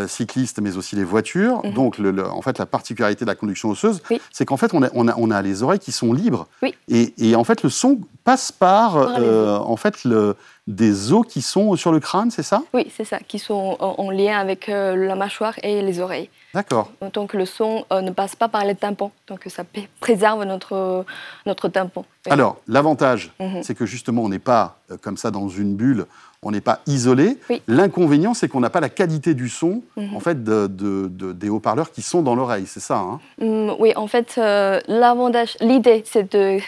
cyclistes, 0.07 0.59
mais 0.61 0.77
aussi 0.77 0.95
les 0.95 1.03
voitures. 1.03 1.61
Mhm. 1.65 1.73
Donc, 1.73 1.99
en 1.99 2.41
fait, 2.41 2.57
la 2.57 2.65
particularité 2.65 3.25
de 3.25 3.29
la 3.29 3.35
conduction 3.35 3.69
osseuse, 3.69 4.01
c'est 4.31 4.45
qu'en 4.45 4.57
fait, 4.57 4.73
on 4.73 4.81
a, 4.83 4.89
on, 4.93 5.31
a, 5.31 5.41
les 5.41 5.61
oreilles 5.61 5.79
qui 5.79 5.91
sont 5.91 6.13
libres. 6.13 6.47
Et, 6.87 7.13
et, 7.17 7.35
en 7.35 7.43
fait, 7.43 7.63
le 7.63 7.69
son 7.69 7.99
passe 8.23 8.51
par, 8.51 8.95
en 8.97 9.75
fait, 9.75 10.03
le, 10.05 10.35
des 10.67 11.11
os 11.11 11.25
qui 11.27 11.41
sont 11.41 11.75
sur 11.75 11.91
le 11.91 11.99
crâne, 11.99 12.31
c'est 12.31 12.43
ça? 12.43 12.61
Oui, 12.73 12.89
c'est 12.95 13.03
ça, 13.03 13.19
qui 13.19 13.39
sont 13.39 13.77
en 13.79 14.09
lien 14.11 14.39
avec 14.39 14.67
la 14.67 15.15
mâchoire 15.15 15.55
et 15.61 15.81
les 15.81 15.99
oreilles. 15.99 16.29
D'accord. 16.53 16.91
Donc 17.13 17.33
le 17.33 17.45
son 17.45 17.85
ne 17.91 18.11
passe 18.11 18.35
pas 18.35 18.47
par 18.47 18.63
les 18.63 18.75
tympans, 18.75 19.11
donc 19.27 19.41
ça 19.47 19.63
préserve 19.99 20.43
notre, 20.45 21.05
notre 21.45 21.67
tympan. 21.67 22.05
Alors, 22.29 22.57
l'avantage, 22.67 23.33
mhm. 23.39 23.63
c'est 23.63 23.75
que 23.75 23.85
justement, 23.85 24.23
on 24.23 24.29
n'est 24.29 24.39
pas 24.39 24.77
comme 25.01 25.17
ça 25.17 25.31
dans 25.31 25.49
une 25.49 25.75
bulle, 25.75 26.05
on 26.43 26.51
n'est 26.51 26.61
pas 26.61 26.79
isolé. 26.87 27.37
L'inconvénient, 27.67 28.33
c'est 28.33 28.47
qu'on 28.47 28.59
n'a 28.59 28.69
pas 28.69 28.79
la 28.79 28.89
qualité 28.89 29.33
du 29.33 29.49
son 29.49 29.81
mhm. 29.97 30.15
en 30.15 30.19
fait, 30.19 30.43
de, 30.43 30.67
des 31.33 31.49
haut-parleurs 31.49 31.91
qui 31.91 32.01
sont 32.01 32.21
dans 32.21 32.35
l'oreille, 32.35 32.65
c'est 32.67 32.79
ça 32.79 32.97
hein? 32.97 33.19
Mm, 33.39 33.71
Oui, 33.79 33.93
en 33.95 34.07
fait, 34.07 34.35
euh, 34.37 34.79
l'avantage, 34.87 35.57
l'idée, 35.61 36.03
c'est 36.05 36.31
de 36.33 36.59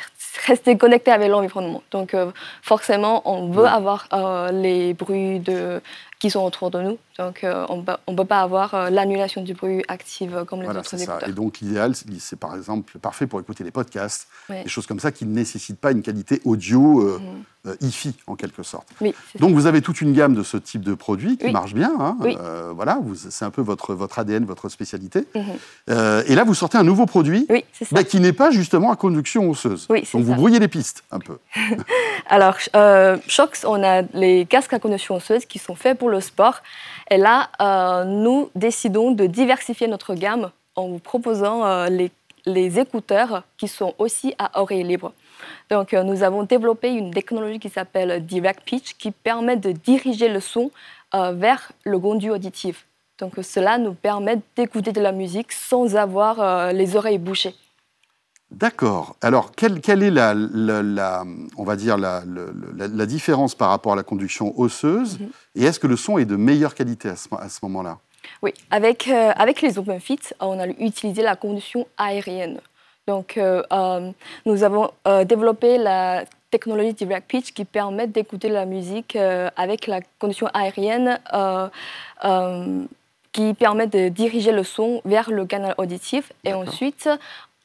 rester 0.48 0.77
connecté 0.77 1.12
avec 1.12 1.29
l'environnement. 1.29 1.82
Donc, 1.91 2.13
euh, 2.13 2.32
forcément, 2.62 3.22
on 3.25 3.50
veut 3.50 3.65
avoir 3.65 4.08
euh, 4.13 4.51
les 4.51 4.94
bruits 4.94 5.39
de, 5.39 5.82
qui 6.19 6.29
sont 6.29 6.41
autour 6.41 6.72
de 6.72 6.81
nous. 6.81 6.98
Donc, 7.17 7.43
euh, 7.43 7.65
on 7.69 7.77
ne 8.12 8.17
peut 8.17 8.25
pas 8.25 8.41
avoir 8.41 8.74
euh, 8.74 8.89
l'annulation 8.89 9.41
du 9.41 9.53
bruit 9.53 9.84
active 9.88 10.43
comme 10.45 10.62
les 10.62 10.67
autres 10.67 10.95
écouteurs. 10.95 11.22
Ça. 11.22 11.29
Et 11.29 11.31
donc, 11.31 11.60
l'idéal, 11.60 11.93
c'est 12.19 12.38
par 12.38 12.55
exemple 12.55 12.98
parfait 13.00 13.25
pour 13.25 13.39
écouter 13.39 13.63
les 13.63 13.72
podcasts, 13.72 14.27
des 14.50 14.67
choses 14.67 14.86
comme 14.86 15.00
ça 15.00 15.12
qui 15.12 15.25
ne 15.25 15.34
nécessitent 15.34 15.79
pas 15.79 15.91
une 15.91 16.01
qualité 16.01 16.41
audio 16.43 17.19
mhm. 17.19 17.75
hi-fi, 17.81 18.13
en 18.27 18.36
quelque 18.36 18.63
sorte. 18.63 18.88
donc, 19.39 19.53
vous 19.53 19.65
avez 19.65 19.81
toute 19.81 20.01
une 20.01 20.13
gamme 20.13 20.36
de 20.36 20.43
ce 20.43 20.57
type 20.57 20.81
de 20.81 20.93
produits 20.93 21.38
qui 21.38 21.51
marche 21.51 21.74
bien. 21.74 21.93
Hein. 22.00 22.17
voilà, 22.75 23.00
c'est 23.15 23.45
un 23.45 23.51
peu 23.51 23.62
votre, 23.62 23.93
votre 23.93 24.19
ADN, 24.19 24.43
votre 24.43 24.67
spécialité. 24.67 25.25
Mhm. 25.36 26.24
et 26.27 26.36
là, 26.36 26.43
vous 26.43 26.53
sortez 26.53 26.77
un 26.77 26.84
nouveau 26.84 27.05
produit 27.05 27.48
bah, 27.91 28.03
qui 28.03 28.19
n'est 28.19 28.34
pas 28.34 28.51
justement 28.51 28.91
à 28.91 28.98
conduction 28.98 29.50
osseuse. 29.50 29.88
donc, 29.88 30.05
vous 30.24 30.36
brouillez 30.36 30.60
les 30.60 30.67
pistes 30.67 31.03
un 31.12 31.19
peu. 31.19 31.38
Alors, 32.27 32.57
Shox, 33.27 33.63
on 33.65 33.81
a 33.84 34.01
les 34.13 34.45
casques 34.45 34.74
à 34.74 34.79
conduction 34.79 35.15
osseuse 35.15 35.45
qui 35.45 35.60
sont 35.60 35.75
faits 35.75 35.98
pour 35.98 36.04
le 36.07 36.21
sport. 36.21 36.62
Et 37.09 37.17
là, 37.17 37.50
euh, 37.62 38.03
nous 38.03 38.50
décidons 38.55 39.12
de 39.12 39.25
diversifier 39.25 39.88
notre 39.88 40.13
gamme 40.15 40.51
en 40.75 40.88
vous 40.88 41.00
proposant 41.00 41.65
euh, 41.65 41.88
les, 42.45 42.79
écouteurs 42.79 43.43
qui 43.57 43.67
sont 43.67 43.95
aussi 43.97 44.35
à 44.38 44.62
oreille 44.62 44.83
libre. 44.83 45.13
Donc, 45.69 45.93
euh, 45.93 46.03
nous 46.03 46.24
avons 46.24 46.43
développé 46.43 46.89
une 46.91 47.12
technologie 47.12 47.59
qui 47.59 47.69
s'appelle 47.69 48.25
Direct 48.25 48.62
Pitch 48.63 48.93
qui 48.93 49.12
permet 49.12 49.57
de 49.57 49.71
diriger 49.71 50.29
le 50.29 50.39
son 50.39 50.71
vers 51.13 51.71
le 51.85 51.97
conduit 51.97 52.29
auditif. 52.29 52.85
Donc, 53.19 53.35
cela 53.41 53.77
nous 53.77 53.93
permet 53.93 54.38
d'écouter 54.57 54.91
de 54.91 55.00
la 55.00 55.13
musique 55.13 55.53
sans 55.53 55.95
avoir 55.95 56.74
les 56.74 56.97
oreilles 56.97 57.19
bouchées. 57.19 57.55
D'accord. 58.55 59.17
Alors, 59.21 59.51
quelle, 59.51 59.81
quelle 59.81 60.01
est 60.01 60.12
la, 60.12 60.33
on 61.57 61.63
va 61.65 61.75
dire 61.75 61.97
la, 61.97 62.24
la, 62.77 63.05
différence 63.05 63.53
par 63.53 63.69
rapport 63.69 63.93
à 63.93 63.95
la 63.97 64.03
conduction 64.03 64.57
osseuse 64.57 65.19
mhm. 65.19 65.29
Et 65.55 65.65
est-ce 65.65 65.79
que 65.79 65.88
le 65.88 65.97
son 65.97 66.17
est 66.17 66.25
de 66.25 66.38
meilleure 66.38 66.74
qualité 66.74 67.09
à 67.09 67.15
ce, 67.17 67.27
à 67.38 67.50
ce 67.50 67.59
moment-là? 67.63 67.97
Oui, 68.41 68.53
avec, 68.71 69.07
euh, 69.07 69.31
avec 69.35 69.62
les 69.62 69.77
OpenFit, 69.77 70.19
on 70.39 70.59
a 70.59 70.67
utilisé 70.67 71.21
la 71.21 71.35
conduction 71.35 71.85
aérienne. 71.97 72.59
Donc, 73.07 73.38
euh, 73.38 73.62
euh, 73.71 74.12
nous 74.45 74.63
avons 74.63 74.89
développé 75.25 75.77
la 75.77 76.24
technologie 76.50 76.93
Direct 76.93 77.27
Pitch 77.27 77.51
qui 77.51 77.65
permet 77.65 78.07
d'écouter 78.07 78.50
la 78.50 78.65
musique 78.65 79.17
avec 79.57 79.88
la 79.88 80.00
conduction 80.19 80.47
aérienne 80.53 81.19
qui 83.35 83.53
permet 83.53 83.88
de 83.88 84.07
diriger 84.07 84.53
le 84.53 84.63
son 84.63 85.01
vers 85.03 85.29
le 85.29 85.45
canal 85.45 85.75
auditif. 85.77 86.31
Et 86.45 86.53
ensuite, 86.53 87.09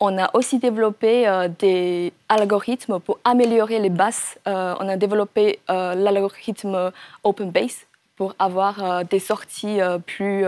on 0.00 0.16
a 0.18 0.30
aussi 0.34 0.58
développé 0.58 1.28
euh, 1.28 1.48
des 1.58 2.12
algorithmes 2.28 2.98
pour 3.00 3.18
améliorer 3.24 3.78
les 3.78 3.90
basses. 3.90 4.38
Euh, 4.48 4.74
on 4.80 4.88
a 4.88 4.96
développé 4.96 5.60
euh, 5.68 5.94
l'algorithme 5.94 6.90
Open 7.22 7.50
Bass 7.50 7.86
pour 8.16 8.34
avoir 8.38 9.02
des 9.06 9.18
sorties 9.18 9.78
plus 10.04 10.44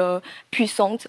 puissantes, 0.50 1.08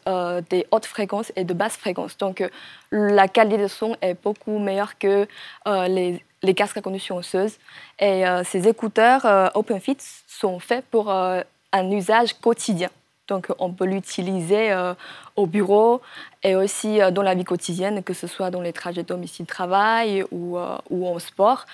des 0.49 0.65
hautes 0.71 0.85
fréquences 0.85 1.33
et 1.35 1.43
de 1.43 1.53
basses 1.53 1.75
fréquences. 1.75 2.17
Donc 2.17 2.41
la 2.89 3.27
qualité 3.27 3.57
de 3.61 3.67
son 3.67 3.97
est 4.01 4.15
beaucoup 4.23 4.59
meilleure 4.59 4.97
que 4.97 5.27
les, 5.65 6.23
les, 6.41 6.53
casques 6.53 6.77
à 6.77 6.81
conduction 6.81 7.17
osseuse. 7.17 7.57
Et 7.99 8.23
ces 8.45 8.69
écouteurs 8.69 9.51
OpenFit 9.55 9.97
sont 10.25 10.57
faits 10.59 10.85
pour 10.89 11.11
un 11.11 11.91
usage 11.91 12.31
quotidien. 12.39 12.87
Donc 13.27 13.47
on 13.59 13.71
peut 13.71 13.85
l'utiliser 13.85 14.71
euh, 14.71 14.93
au 15.35 15.45
bureau 15.45 16.01
et 16.43 16.55
aussi 16.55 17.01
euh, 17.01 17.11
dans 17.11 17.21
la 17.21 17.35
vie 17.35 17.45
quotidienne, 17.45 18.03
que 18.03 18.13
ce 18.13 18.27
soit 18.27 18.51
dans 18.51 18.61
les 18.61 18.73
trajets 18.73 19.03
domicile-travail 19.03 20.25
ou, 20.31 20.57
euh, 20.57 20.77
ou 20.89 21.07
en 21.07 21.19
sport 21.19 21.65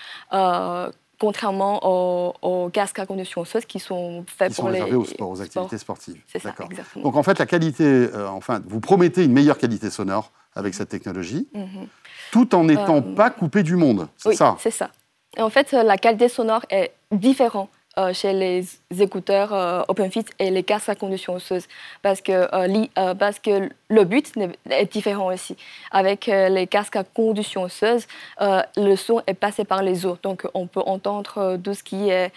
contrairement 1.22 2.32
aux, 2.42 2.70
casques 2.70 2.98
à 3.00 3.06
condition 3.06 3.42
osseuse 3.42 3.66
qui 3.66 3.80
sont 3.80 4.24
faits 4.26 4.56
pour 4.56 4.70
les 4.70 4.82
au 4.84 5.04
sport, 5.04 5.32
aux 5.32 5.42
activités 5.42 5.78
sportives. 5.78 6.22
C'est 6.26 6.40
ça, 6.40 6.56
exactement. 6.64 7.04
Donc 7.04 7.18
en 7.18 7.24
fait, 7.24 7.38
la 7.40 7.46
qualité, 7.46 8.08
enfin, 8.30 8.62
vous 8.66 8.80
promettez 8.80 9.26
une 9.26 9.34
meilleure 9.34 9.58
qualité 9.58 9.90
sonore 9.90 10.32
avec 10.56 10.74
cette 10.74 10.88
technologie, 10.88 11.50
mhm. 11.54 11.88
tout 12.32 12.56
en 12.56 12.64
n'étant 12.64 13.02
pas 13.02 13.32
coupé 13.32 13.64
du 13.64 13.76
monde. 13.76 14.08
C'est 14.16 14.30
oui, 14.30 14.36
ça? 14.38 14.56
C'est 14.60 14.72
ça. 14.72 14.92
Et 15.36 15.42
en 15.42 15.50
fait, 15.50 15.74
la 15.74 15.98
qualité 15.98 16.30
sonore 16.30 16.62
est 16.70 16.94
différente 17.12 17.70
euh, 17.98 18.14
chez 18.14 18.34
les 18.34 18.66
écouteurs 19.02 19.52
euh, 19.52 19.82
OpenFit 19.88 20.24
et 20.38 20.52
les 20.52 20.62
casques 20.62 20.90
à 20.90 20.96
conduction 20.96 21.34
osseuse. 21.34 21.66
Parce 22.04 22.22
que, 22.22 22.48
euh, 22.54 23.16
parce 23.16 23.40
que 23.40 23.68
le 23.90 24.04
but 24.04 24.32
est 24.70 24.92
différent 24.92 25.34
aussi. 25.34 25.58
Avec 25.92 26.28
les 26.28 26.68
casques 26.68 26.96
à 26.96 27.04
conduction 27.04 27.64
osseuse, 27.64 28.06
le 28.40 28.96
son 28.96 29.22
est 29.26 29.34
passé 29.34 29.66
par 29.66 29.82
les 29.82 30.06
os, 30.06 30.22
donc 30.22 30.48
on 30.54 30.68
peut 30.68 30.84
entendre 30.86 31.58
tout 31.64 31.74
ce 31.74 31.82
qui 31.82 32.10
est 32.10 32.32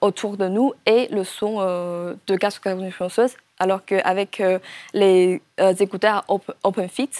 autour 0.00 0.36
de 0.36 0.46
nous 0.46 0.72
et 0.86 1.08
le 1.10 1.24
son 1.24 1.58
de 1.58 2.36
casque 2.36 2.64
à 2.68 2.74
conduction 2.74 3.06
osseuse, 3.06 3.34
alors 3.58 3.84
qu'avec 3.84 4.40
les 4.94 5.42
écouteurs 5.80 6.24
OpenFit, 6.62 7.10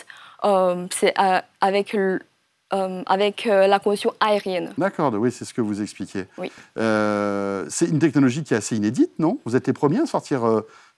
c'est 0.91 1.15
avec 1.61 1.97
euh, 2.75 3.03
avec 3.07 3.47
euh, 3.47 3.67
la 3.67 3.79
condition 3.79 4.13
aérienne. 4.21 4.75
D'accord, 4.77 5.11
oui, 5.15 5.33
c'est 5.33 5.47
ce 5.47 5.55
que 5.55 5.63
vous 5.63 5.81
expliquez. 5.81 6.27
Oui. 6.37 6.53
Euh, 6.77 7.65
c'est 7.71 7.87
une 7.87 7.99
technologie 7.99 8.45
qui 8.45 8.53
est 8.53 8.59
assez 8.59 8.77
inédite, 8.77 9.11
non? 9.19 9.39
Vous 9.47 9.57
êtes 9.57 9.67
les 9.67 9.73
premiers 9.73 10.01
à 10.01 10.07
sortir 10.07 10.43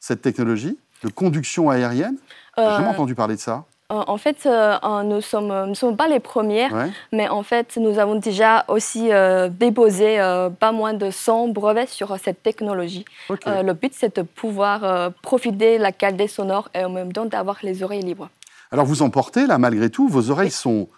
cette 0.00 0.21
technologie 0.21 0.77
de 1.05 1.11
conduction 1.11 1.71
aérienne? 1.71 2.17
J'ai 2.59 2.65
jamais 2.65 2.89
entendu 2.89 3.15
parler 3.15 3.37
de 3.37 3.41
ça. 3.41 3.67
En 3.89 4.17
fait, 4.17 4.47
nous 4.47 5.15
ne 5.15 5.21
sommes, 5.21 5.75
sommes, 5.77 5.97
pas 5.97 6.09
les 6.09 6.19
premières, 6.19 6.89
mais 7.12 7.29
en 7.29 7.45
fait, 7.45 7.77
nous 7.77 8.00
avons 8.00 8.17
déjà 8.17 8.65
aussi 8.67 9.11
déposé 9.50 10.19
pas 10.59 10.73
moins 10.73 10.95
de 10.95 11.11
100 11.12 11.49
brevets 11.49 11.89
sur 11.89 12.17
cette 12.19 12.43
technologie. 12.43 13.05
le 13.29 13.73
but, 13.73 13.93
c'est 13.95 14.17
de 14.17 14.23
pouvoir 14.23 15.12
profiter 15.23 15.79
de 15.79 15.83
la 15.83 15.93
qualité 15.93 16.27
sonore 16.27 16.69
et 16.75 16.85
en 16.85 16.91
même 16.91 17.12
temps 17.12 17.27
d'avoir 17.27 17.59
les 17.62 17.85
oreilles 17.85 18.03
libres. 18.03 18.29
Alors, 18.73 18.87
vous 18.87 19.03
en 19.03 19.11
portez, 19.11 19.47
là, 19.47 19.59
malgré 19.59 19.91
tout, 19.91 20.09
vos 20.09 20.31
oreilles 20.31 20.50
sont 20.50 20.89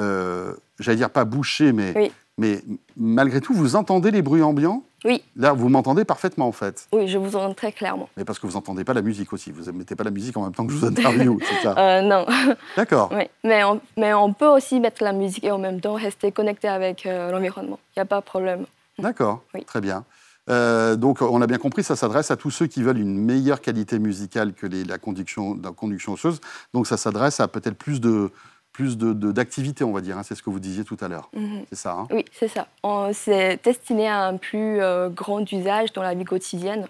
euh, 0.00 0.54
j'allais 0.78 0.96
dire 0.96 1.10
pas 1.10 1.24
bouché, 1.24 1.72
mais, 1.72 2.12
mais 2.36 2.62
malgré 2.96 3.40
tout, 3.40 3.52
vous 3.52 3.76
entendez 3.76 4.10
les 4.10 4.22
bruits 4.22 4.42
ambiants? 4.42 4.82
Oui. 5.04 5.22
Là, 5.36 5.52
vous 5.52 5.68
m'entendez 5.68 6.04
parfaitement, 6.04 6.48
en 6.48 6.52
fait. 6.52 6.88
Oui, 6.92 7.06
je 7.06 7.18
vous 7.18 7.36
entends 7.36 7.54
très 7.54 7.72
clairement. 7.72 8.08
Mais 8.16 8.24
parce 8.24 8.38
que 8.38 8.46
vous 8.46 8.54
n'entendez 8.54 8.84
pas 8.84 8.94
la 8.94 9.02
musique 9.02 9.32
aussi. 9.32 9.52
Vous 9.52 9.70
ne 9.70 9.78
mettez 9.78 9.94
pas 9.94 10.04
la 10.04 10.10
musique 10.10 10.36
en 10.36 10.42
même 10.42 10.52
temps 10.52 10.66
que 10.66 10.72
je 10.72 10.78
vous 10.78 10.86
interview, 10.86 11.38
c'est 11.48 11.62
ça? 11.62 11.74
Euh, 11.78 12.02
Non. 12.02 12.26
D'accord. 12.76 13.10
Oui, 13.14 13.24
mais 13.44 13.62
on, 13.62 13.80
mais 13.96 14.12
on 14.14 14.32
peut 14.32 14.48
aussi 14.48 14.80
mettre 14.80 15.04
la 15.04 15.12
musique 15.12 15.44
et 15.44 15.52
en 15.52 15.58
même 15.58 15.80
temps 15.80 15.94
rester 15.94 16.32
connecté 16.32 16.66
avec 16.66 17.06
euh, 17.06 17.30
l'environnement. 17.30 17.78
Il 17.96 18.00
n'y 18.00 18.02
a 18.02 18.06
pas 18.06 18.20
de 18.20 18.24
problème. 18.24 18.66
D'accord, 18.98 19.44
très 19.66 19.80
bien. 19.80 20.04
donc, 20.48 21.22
on 21.22 21.40
a 21.40 21.46
bien 21.46 21.58
compris, 21.58 21.84
ça 21.84 21.94
s'adresse 21.94 22.32
à 22.32 22.36
tous 22.36 22.50
ceux 22.50 22.66
qui 22.66 22.82
veulent 22.82 22.98
une 22.98 23.16
meilleure 23.16 23.60
qualité 23.60 24.00
musicale 24.00 24.52
que 24.52 24.66
les, 24.66 24.82
la, 24.82 24.98
conduction, 24.98 25.56
la 25.62 25.70
conduction 25.70 26.14
osseuse. 26.14 26.40
Donc, 26.74 26.88
ça 26.88 26.96
s'adresse 26.96 27.38
à 27.38 27.46
peut-être 27.46 27.76
plus 27.76 28.00
de, 28.00 28.32
plus 28.78 28.96
d'activité, 28.96 29.82
on 29.82 29.92
va 29.92 30.00
dire. 30.00 30.16
Hein, 30.16 30.22
c'est 30.22 30.36
ce 30.36 30.42
que 30.42 30.50
vous 30.50 30.60
disiez 30.60 30.84
tout 30.84 30.96
à 31.00 31.08
l'heure. 31.08 31.28
Mhm. 31.34 31.64
C'est 31.68 31.78
ça 31.78 31.92
hein? 31.94 32.06
Oui, 32.12 32.24
c'est 32.32 32.46
ça. 32.46 32.68
C'est 33.12 33.58
destiné 33.64 34.06
à 34.06 34.26
un 34.26 34.36
plus 34.36 34.80
euh, 34.80 35.08
grand 35.08 35.50
usage 35.50 35.92
dans 35.92 36.02
la 36.02 36.14
vie 36.14 36.24
quotidienne. 36.24 36.86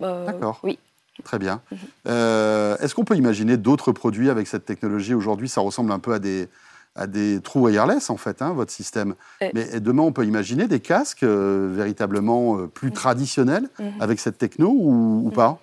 Euh, 0.00 0.24
D'accord. 0.24 0.58
Oui. 0.62 0.78
Très 1.24 1.38
bien. 1.38 1.60
Mhm. 1.70 1.78
Euh, 2.06 2.78
est-ce 2.78 2.94
qu'on 2.94 3.04
peut 3.04 3.16
imaginer 3.16 3.58
d'autres 3.58 3.92
produits 3.92 4.30
avec 4.30 4.46
cette 4.46 4.64
technologie? 4.64 5.12
Aujourd'hui, 5.12 5.50
ça 5.50 5.60
ressemble 5.60 5.92
un 5.92 5.98
peu 5.98 6.14
à 6.14 6.18
des, 6.18 6.48
à 6.96 7.06
des 7.06 7.42
trous 7.42 7.60
wireless, 7.60 8.08
en 8.08 8.16
fait, 8.16 8.40
hein, 8.40 8.54
votre 8.54 8.72
système. 8.72 9.14
Mais 9.52 9.80
demain, 9.80 10.04
on 10.04 10.12
peut 10.12 10.24
imaginer 10.24 10.66
des 10.66 10.80
casques 10.80 11.24
véritablement 11.24 12.66
plus 12.68 12.88
mhm. 12.88 12.94
traditionnels 12.94 13.68
avec 14.00 14.18
cette 14.18 14.38
techno 14.38 14.70
ou, 14.70 15.26
ou 15.26 15.30
pas? 15.30 15.58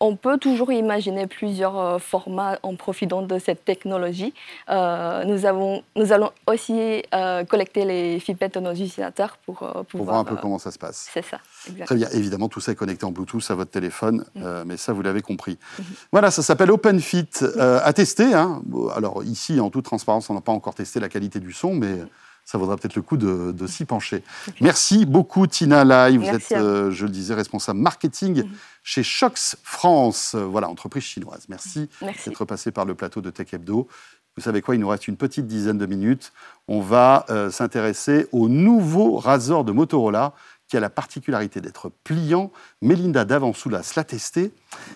On 0.00 0.16
peut 0.16 0.38
toujours 0.38 0.72
imaginer 0.72 1.26
plusieurs 1.26 1.78
euh, 1.78 1.98
formats 1.98 2.58
en 2.62 2.76
profitant 2.76 3.22
de 3.22 3.38
cette 3.38 3.64
technologie. 3.64 4.34
Euh, 4.68 5.24
nous, 5.24 5.46
avons, 5.46 5.82
nous 5.96 6.12
allons 6.12 6.30
aussi 6.46 7.02
euh, 7.14 7.44
collecter 7.44 7.84
les 7.84 8.20
feedbacks 8.20 8.54
de 8.54 8.60
nos 8.60 8.72
utilisateurs 8.72 9.38
pour, 9.38 9.58
pour, 9.88 10.04
voir 10.04 10.18
un 10.18 10.24
peu 10.24 10.36
comment 10.36 10.58
ça 10.58 10.70
se 10.70 10.78
passe. 10.78 11.08
C'est 11.12 11.24
ça. 11.24 11.38
Exactement. 11.68 11.86
Très 11.86 11.94
bien. 11.96 12.08
Évidemment, 12.10 12.48
tout 12.48 12.60
ça 12.60 12.72
est 12.72 12.76
connecté 12.76 13.06
en 13.06 13.12
Bluetooth 13.12 13.50
à 13.50 13.54
votre 13.54 13.70
téléphone, 13.70 14.24
mm. 14.34 14.64
mais 14.66 14.76
ça, 14.76 14.92
vous 14.92 15.02
l'avez 15.02 15.22
compris. 15.22 15.54
Mm-hmm. 15.54 15.84
Voilà, 16.12 16.30
ça 16.30 16.42
s'appelle 16.42 16.70
OpenFit. 16.70 17.28
à 17.58 17.92
tester. 17.92 18.34
Hein. 18.34 18.62
Alors 18.94 19.22
ici, 19.24 19.60
en 19.60 19.70
toute 19.70 19.84
transparence, 19.84 20.28
on 20.30 20.34
n'a 20.34 20.40
pas 20.40 20.52
encore 20.52 20.74
testé 20.74 21.00
la 21.00 21.08
qualité 21.08 21.40
du 21.40 21.52
son, 21.52 21.74
mais 21.74 22.00
ça 22.46 22.58
vaudra 22.58 22.76
peut-être 22.76 22.94
le 22.94 23.02
coup 23.02 23.16
de, 23.16 23.66
s'y 23.66 23.84
pencher. 23.84 24.22
Merci 24.60 25.04
beaucoup, 25.04 25.46
Tina 25.48 25.84
Lai. 25.84 26.16
Vous 26.16 26.24
êtes, 26.24 26.52
euh, 26.52 26.92
je 26.92 27.04
le 27.04 27.10
disais, 27.10 27.34
responsable 27.34 27.80
marketing 27.80 28.44
mhm. 28.44 28.50
chez 28.84 29.02
Shox 29.02 29.56
France, 29.62 30.36
voilà, 30.36 30.70
entreprise 30.70 31.02
chinoise. 31.02 31.46
Merci, 31.48 31.90
d'être 32.00 32.44
passé 32.44 32.70
par 32.70 32.84
le 32.84 32.94
plateau 32.94 33.20
de 33.20 33.30
Tech 33.30 33.52
Hebdo. 33.52 33.88
Vous 34.36 34.42
savez 34.42 34.62
quoi, 34.62 34.76
il 34.76 34.80
nous 34.80 34.88
reste 34.88 35.08
une 35.08 35.16
petite 35.16 35.46
dizaine 35.46 35.78
de 35.78 35.86
minutes. 35.86 36.32
On 36.68 36.80
va 36.80 37.24
euh, 37.30 37.50
s'intéresser 37.50 38.28
au 38.32 38.48
nouveau 38.48 39.16
Razor 39.16 39.64
de 39.64 39.72
Motorola 39.72 40.32
qui 40.68 40.76
a 40.76 40.80
la 40.80 40.90
particularité 40.90 41.60
d'être 41.60 41.90
pliant. 42.04 42.52
Mélinda 42.80 43.24
Davansoulas 43.24 43.94
l'a 43.96 44.04
testé 44.04 44.52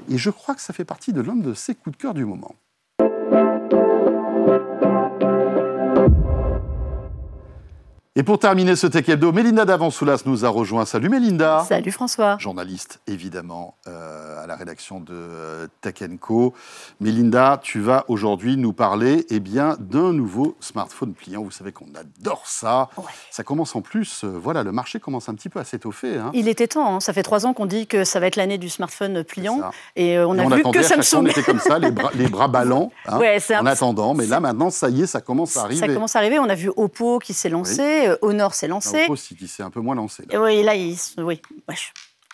et 0.08 0.18
je 0.18 0.30
crois 0.30 0.54
que 0.54 0.60
ça 0.60 0.72
fait 0.72 0.84
partie 0.84 1.12
de 1.12 1.20
l'un 1.20 1.36
de 1.36 1.54
ses 1.54 1.74
coups 1.74 1.96
de 1.96 2.02
cœur 2.02 2.14
du 2.14 2.24
moment. 2.24 2.54
Et 8.16 8.24
pour 8.24 8.40
terminer 8.40 8.74
ce 8.74 8.88
Tech 8.88 9.08
Hebdo, 9.08 9.30
Mélinda 9.30 9.64
Davansoulas 9.64 10.22
nous 10.26 10.44
a 10.44 10.48
rejoint. 10.48 10.84
Salut 10.84 11.08
Mélinda. 11.08 11.64
Salut 11.68 11.92
François. 11.92 12.38
Journaliste, 12.40 12.98
évidemment, 13.06 13.76
euh, 13.86 14.42
à 14.42 14.48
la 14.48 14.56
rédaction 14.56 14.98
de 14.98 15.14
euh, 15.14 15.68
Tech 15.80 15.94
Co. 16.20 16.52
Mélinda, 16.98 17.60
tu 17.62 17.78
vas 17.78 18.04
aujourd'hui 18.08 18.56
nous 18.56 18.72
parler 18.72 19.26
eh 19.30 19.38
bien, 19.38 19.76
d'un 19.78 20.12
nouveau 20.12 20.56
smartphone 20.58 21.14
pliant. 21.14 21.44
Vous 21.44 21.52
savez 21.52 21.70
qu'on 21.70 21.86
adore 21.94 22.42
ça. 22.46 22.88
Ça 23.30 23.44
commence 23.44 23.76
en 23.76 23.80
plus, 23.80 24.24
euh, 24.24 24.40
voilà, 24.42 24.64
le 24.64 24.72
marché 24.72 24.98
commence 24.98 25.28
un 25.28 25.34
petit 25.36 25.48
peu 25.48 25.60
à 25.60 25.64
s'étoffer. 25.64 26.16
Hein. 26.16 26.32
Il 26.34 26.48
était 26.48 26.66
temps. 26.66 26.96
Hein. 26.96 26.98
Ça 26.98 27.12
fait 27.12 27.22
trois 27.22 27.46
ans 27.46 27.52
qu'on 27.52 27.66
dit 27.66 27.86
que 27.86 28.02
ça 28.02 28.18
va 28.18 28.26
être 28.26 28.34
l'année 28.34 28.58
du 28.58 28.70
smartphone 28.70 29.22
pliant. 29.22 29.60
Et 29.94 30.18
on 30.18 30.36
a 30.36 30.56
vu 30.56 30.64
que 30.64 30.82
Samsung. 30.82 31.18
On 31.18 31.26
était 31.26 31.44
comme 31.44 31.60
ça, 31.60 31.78
les 31.78 31.92
bras, 31.92 32.10
les 32.16 32.26
bras 32.26 32.48
ballants, 32.48 32.90
hein, 33.06 33.20
en 33.60 33.66
attendant. 33.66 34.14
Mais 34.14 34.26
là, 34.26 34.40
maintenant, 34.40 34.70
ça 34.70 34.88
y 34.88 35.02
est, 35.02 35.06
ça 35.06 35.20
commence 35.20 35.56
à 35.56 35.60
arriver. 35.60 35.78
Ça 35.78 35.86
commence 35.86 36.16
à 36.16 36.18
arriver. 36.18 36.40
On 36.40 36.48
a 36.48 36.56
vu 36.56 36.72
Oppo 36.76 37.20
qui 37.20 37.34
s'est 37.34 37.48
lancé. 37.48 37.99
Euh, 38.08 38.16
Honor 38.22 38.54
s'est 38.54 38.68
lancé. 38.68 39.04
Oppo, 39.04 39.14
qui 39.14 39.48
s'est 39.48 39.62
un 39.62 39.70
peu 39.70 39.80
moins 39.80 39.94
lancé. 39.94 40.24
Oui, 40.32 40.62
là, 40.62 40.74
oui. 41.18 41.40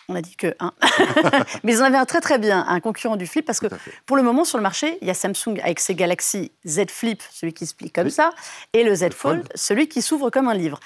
On 0.09 0.15
a 0.15 0.21
dit 0.21 0.35
que 0.37 0.55
un. 0.59 0.73
Mais 1.63 1.73
ils 1.73 1.81
en 1.81 1.85
avaient 1.85 1.97
un 1.97 2.05
très 2.05 2.21
très 2.21 2.37
bien, 2.37 2.65
un 2.67 2.79
concurrent 2.79 3.17
du 3.17 3.27
Flip, 3.27 3.45
parce 3.45 3.59
que 3.59 3.67
pour 4.05 4.15
le 4.15 4.23
moment 4.23 4.45
sur 4.45 4.57
le 4.57 4.63
marché, 4.63 4.97
il 5.01 5.07
y 5.07 5.11
a 5.11 5.13
Samsung 5.13 5.59
avec 5.61 5.81
ses 5.81 5.95
Galaxy 5.95 6.51
Z 6.65 6.89
Flip, 6.89 7.21
celui 7.31 7.53
qui 7.53 7.65
se 7.65 7.75
plie 7.75 7.91
comme 7.91 8.09
ça, 8.09 8.31
et 8.71 8.83
le 8.83 8.95
Z 8.95 9.11
Fold, 9.11 9.49
celui 9.53 9.89
qui 9.89 10.01
s'ouvre 10.01 10.29
comme 10.29 10.47
un 10.47 10.53
livre. 10.53 10.79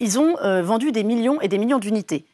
Ils 0.00 0.18
ont 0.18 0.36
euh, 0.38 0.62
vendu 0.62 0.90
des 0.90 1.04
millions 1.04 1.40
et 1.40 1.48
des 1.48 1.58
millions 1.58 1.78
d'unités. 1.78 2.26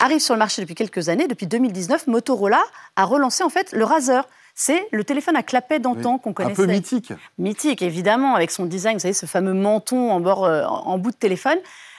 Arrive 0.00 0.18
sur 0.18 0.34
le 0.34 0.40
marché 0.40 0.60
depuis 0.60 0.74
quelques 0.74 1.08
années, 1.08 1.28
depuis 1.28 1.46
2019, 1.46 2.08
Motorola 2.08 2.62
a 2.96 3.04
relancé 3.04 3.44
en 3.44 3.48
fait 3.48 3.70
le 3.72 3.84
Razer. 3.84 4.26
C'est 4.54 4.86
le 4.92 5.02
téléphone 5.02 5.36
à 5.36 5.42
clapet 5.42 5.80
d'antan 5.80 6.18
qu'on 6.18 6.32
connaissait. 6.32 6.62
Un 6.62 6.66
peu 6.66 6.70
mythique. 6.70 7.12
Mythique, 7.38 7.82
évidemment, 7.82 8.34
avec 8.34 8.50
son 8.50 8.66
design, 8.66 8.96
vous 8.96 9.00
savez, 9.00 9.14
ce 9.14 9.26
fameux 9.26 9.52
menton 9.52 10.12
en, 10.12 10.20
bord, 10.20 10.44
euh, 10.44 10.64
en 10.64 10.96
bout 10.98 11.10
de 11.10 11.16
téléphone. 11.16 11.58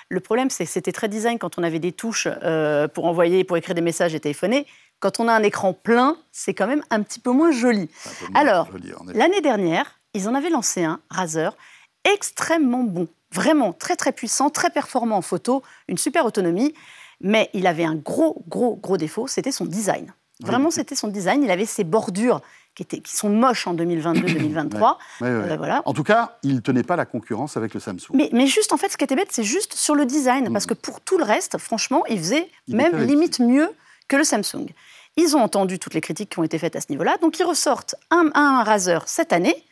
Le 0.09 0.19
problème, 0.19 0.49
c'est 0.49 0.65
que 0.65 0.71
c'était 0.71 0.91
très 0.91 1.09
design 1.09 1.37
quand 1.37 1.57
on 1.57 1.63
avait 1.63 1.79
des 1.79 1.91
touches 1.91 2.27
euh, 2.43 2.87
pour 2.87 3.05
envoyer, 3.05 3.43
pour 3.43 3.57
écrire 3.57 3.75
des 3.75 3.81
messages 3.81 4.15
et 4.15 4.19
téléphoner. 4.19 4.65
Quand 4.99 5.19
on 5.19 5.27
a 5.27 5.33
un 5.33 5.43
écran 5.43 5.73
plein, 5.73 6.17
c'est 6.31 6.53
quand 6.53 6.67
même 6.67 6.83
un 6.89 7.01
petit 7.01 7.19
peu 7.19 7.31
moins 7.31 7.51
joli. 7.51 7.89
Alors, 8.33 8.69
l'année 9.13 9.41
dernière, 9.41 9.99
ils 10.13 10.29
en 10.29 10.35
avaient 10.35 10.49
lancé 10.49 10.83
un, 10.83 11.01
Razer, 11.09 11.57
extrêmement 12.05 12.83
bon, 12.83 13.07
vraiment 13.31 13.73
très 13.73 13.97
très 13.97 14.13
puissant, 14.13 14.49
très 14.49 14.69
performant 14.69 15.17
en 15.17 15.21
photo, 15.21 15.63
une 15.89 15.97
super 15.97 16.25
autonomie, 16.25 16.73
mais 17.19 17.49
il 17.53 17.67
avait 17.67 17.83
un 17.83 17.95
gros, 17.95 18.43
gros, 18.47 18.77
gros 18.77 18.97
défaut, 18.97 19.27
c'était 19.27 19.51
son 19.51 19.65
design. 19.65 20.13
Vraiment, 20.41 20.71
c'était 20.71 20.95
son 20.95 21.07
design. 21.07 21.43
Il 21.43 21.51
avait 21.51 21.65
ses 21.65 21.83
bordures 21.83 22.41
qui, 22.75 22.83
étaient, 22.83 22.99
qui 22.99 23.15
sont 23.15 23.29
moches 23.29 23.67
en 23.67 23.75
2022-2023. 23.75 24.97
Euh, 25.21 25.55
voilà. 25.57 25.81
En 25.85 25.93
tout 25.93 26.03
cas, 26.03 26.37
il 26.43 26.55
ne 26.55 26.59
tenait 26.59 26.83
pas 26.83 26.97
la 26.97 27.05
concurrence 27.05 27.55
avec 27.55 27.73
le 27.73 27.79
Samsung. 27.79 28.11
Mais, 28.13 28.29
mais 28.33 28.47
juste, 28.47 28.73
en 28.73 28.77
fait, 28.77 28.89
ce 28.89 28.97
qui 28.97 29.03
était 29.05 29.15
bête, 29.15 29.29
c'est 29.31 29.43
juste 29.43 29.73
sur 29.73 29.95
le 29.95 30.05
design. 30.05 30.51
Parce 30.51 30.65
mm. 30.65 30.69
que 30.69 30.73
pour 30.73 30.99
tout 30.99 31.17
le 31.17 31.23
reste, 31.23 31.57
franchement, 31.57 32.05
il 32.07 32.17
faisait 32.17 32.49
même 32.67 32.97
limite 32.97 33.39
mieux 33.39 33.69
que 34.07 34.17
le 34.17 34.25
Samsung. 34.25 34.67
Ils 35.15 35.37
ont 35.37 35.41
entendu 35.41 35.79
toutes 35.79 35.93
les 35.93 36.01
critiques 36.01 36.31
qui 36.31 36.39
ont 36.39 36.43
été 36.43 36.59
faites 36.59 36.75
à 36.75 36.81
ce 36.81 36.87
niveau-là. 36.89 37.15
Donc, 37.21 37.39
ils 37.39 37.45
ressortent 37.45 37.95
un, 38.11 38.29
un 38.33 38.63
Razer 38.63 39.07
cette 39.07 39.31
année 39.31 39.63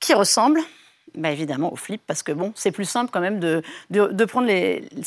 qui 0.00 0.12
ressemble 0.14 0.60
bah 1.16 1.30
évidemment 1.30 1.72
au 1.72 1.76
flip, 1.76 2.02
parce 2.06 2.22
que 2.22 2.32
bon, 2.32 2.52
c'est 2.54 2.70
plus 2.70 2.84
simple 2.84 3.10
quand 3.12 3.20
même 3.20 3.40
de, 3.40 3.62
de, 3.90 4.24
prendre 4.24 4.48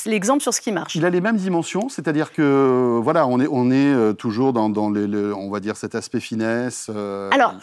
l'exemple 0.06 0.42
sur 0.42 0.54
ce 0.54 0.62
qui 0.62 0.72
marche. 0.72 0.96
Il 0.96 1.06
a 1.06 1.10
les 1.10 1.22
mêmes 1.22 1.38
dimensions, 1.38 1.90
c'est-à-dire 1.90 2.32
que 2.32 3.00
voilà, 3.02 3.28
on 3.28 3.40
est, 3.40 3.48
on 3.50 3.72
est 3.72 3.94
euh, 3.94 4.14
toujours 4.14 4.54
dans, 4.54 4.70
dans 4.70 4.90
les, 4.90 5.06
on 5.34 5.50
va 5.50 5.60
dire 5.60 5.78
cet 5.78 5.96
aspect 5.96 6.20
finesse. 6.20 6.90
Euh... 6.94 7.30
Alors, 7.32 7.56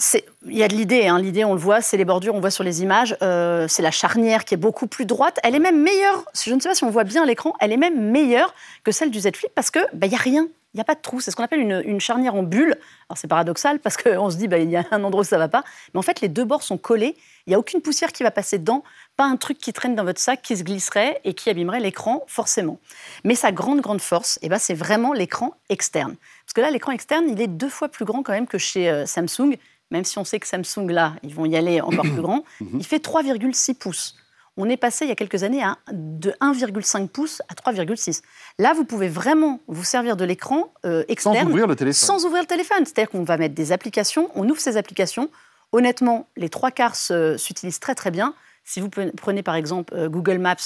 il 0.46 0.57
y 0.57 0.62
a 0.62 0.68
de 0.68 0.74
l'idée, 0.74 1.07
hein. 1.07 1.18
l'idée 1.18 1.44
on 1.44 1.55
le 1.55 1.61
voit, 1.61 1.81
c'est 1.81 1.96
les 1.96 2.05
bordures, 2.05 2.35
on 2.35 2.40
voit 2.40 2.50
sur 2.50 2.64
les 2.64 2.83
images, 2.83 3.16
euh, 3.22 3.66
c'est 3.68 3.83
la 3.83 3.90
charnière 3.90 4.44
qui 4.44 4.55
est 4.55 4.59
beaucoup 4.59 4.87
plus 4.87 5.07
droite. 5.07 5.38
Elle 5.42 5.55
est 5.55 5.61
même 5.61 5.81
meilleure, 5.81 6.24
je 6.35 6.55
ne 6.55 6.61
sais 6.61 6.68
pas 6.68 6.74
si 6.74 6.85
on 6.85 6.90
voit 6.90 7.05
bien 7.05 7.26
l'écran, 7.26 7.55
elle 7.61 7.72
est 7.72 7.76
même 7.76 8.11
meilleure 8.11 8.55
que 8.85 8.92
celle 8.92 9.11
du 9.11 9.20
Z 9.20 9.31
Flip 9.35 9.50
parce 9.55 9.70
que 9.70 9.81
bah, 9.92 10.07
il 10.07 10.12
y 10.12 10.16
a 10.16 10.18
rien, 10.18 10.48
il 10.72 10.76
n'y 10.76 10.80
a 10.80 10.85
pas 10.85 10.94
de 10.94 11.00
trou. 11.00 11.20
C'est 11.20 11.30
ce 11.30 11.37
qu'on 11.37 11.42
appelle 11.42 11.61
une, 11.61 11.83
une, 11.85 12.00
charnière 12.00 12.35
en 12.35 12.42
bulle. 12.42 12.76
Alors 13.09 13.18
c'est 13.18 13.26
paradoxal 13.26 13.80
parce 13.80 13.96
qu'on 13.96 14.30
se 14.30 14.37
dit, 14.37 14.46
bah, 14.46 14.59
il 14.59 14.70
y 14.70 14.76
a 14.76 14.85
un 14.92 15.02
endroit 15.02 15.22
où 15.22 15.24
ça 15.24 15.37
ne 15.37 15.40
va 15.40 15.48
pas. 15.48 15.64
Mais 15.92 15.98
en 15.98 16.02
fait, 16.02 16.20
les 16.20 16.28
deux 16.28 16.44
bords 16.44 16.62
sont 16.62 16.78
collés. 16.78 17.16
Il 17.46 17.50
n'y 17.50 17.54
a 17.54 17.59
aucune 17.59 17.80
poussière 17.80 18.12
qui 18.12 18.22
va 18.22 18.30
passer 18.30 18.59
dedans. 18.59 18.85
Pas 19.16 19.24
un 19.24 19.37
truc 19.37 19.59
qui 19.59 19.72
traîne 19.72 19.96
dans 19.96 20.04
votre 20.04 20.20
sac, 20.20 20.42
qui 20.42 20.56
se 20.56 20.62
glisserait 20.62 21.20
et 21.24 21.35
qui 21.35 21.50
abîmerait 21.50 21.80
l'écran, 21.80 22.22
forcément. 22.28 22.78
Mais 23.24 23.35
sa 23.35 23.50
grande, 23.50 23.80
grande 23.80 24.00
force, 24.00 24.38
eh 24.42 24.48
ben, 24.48 24.59
c'est 24.59 24.74
vraiment 24.74 25.12
l'écran 25.12 25.54
externe. 25.68 26.14
Parce 26.44 26.52
que 26.54 26.61
là, 26.61 26.70
l'écran 26.70 26.92
externe, 26.92 27.24
il 27.28 27.40
est 27.40 27.48
deux 27.48 27.68
fois 27.68 27.88
plus 27.88 28.04
grand 28.04 28.22
quand 28.22 28.33
même 28.33 28.46
que 28.46 28.59
chez 28.59 28.88
euh, 28.88 29.06
Samsung. 29.06 29.56
Même 29.90 30.04
si 30.04 30.18
on 30.18 30.24
sait 30.24 30.38
que 30.38 30.46
Samsung, 30.46 30.88
là, 30.88 31.14
ils 31.24 31.35
vont 31.35 31.46
y 31.46 31.56
aller 31.56 31.80
encore 31.80 32.04
plus 32.12 32.22
grand. 32.22 32.44
Il 32.61 32.87
fait 32.87 33.04
3,6 33.04 33.74
pouces 33.74 34.16
on 34.61 34.68
est 34.68 34.77
passé 34.77 35.05
il 35.05 35.09
y 35.09 35.12
a 35.12 35.16
quelques 35.16 35.42
années 35.42 35.62
à, 35.62 35.79
de 35.92 36.31
1,5 36.40 37.09
pouces 37.09 37.42
à 37.49 37.55
3,6. 37.55 38.23
Là, 38.59 38.73
vous 38.75 38.85
pouvez 38.85 39.09
vraiment 39.09 39.61
vous 39.66 39.85
servir 39.85 40.16
de 40.16 40.25
l'écran 40.25 40.73
euh, 40.85 41.05
externe. 41.09 41.37
Sans 41.37 41.46
ouvrir 41.46 41.66
le 41.66 41.77
téléphone. 41.77 42.07
Sans 42.07 42.25
ouvrir 42.27 42.42
le 42.42 42.46
téléphone. 42.46 42.85
C'est-à-dire 42.85 43.11
qu'on 43.11 43.25
va 43.25 43.37
mettre 43.37 43.55
des 43.55 43.73
applications, 43.73 44.31
on 44.35 44.49
ouvre 44.49 44.61
ces 44.61 44.77
applications. 44.77 45.31
Honnêtement, 45.73 46.29
les 46.37 46.49
trois 46.49 46.70
quarts 46.70 46.96
s'utilisent 46.96 47.81
très 47.81 47.94
très 47.94 48.11
bien. 48.11 48.35
Si 48.64 48.81
vous 48.81 48.90
prenez 49.16 49.42
par 49.42 49.55
exemple 49.55 49.94
euh, 49.94 50.09
Google 50.09 50.38
Maps, 50.38 50.57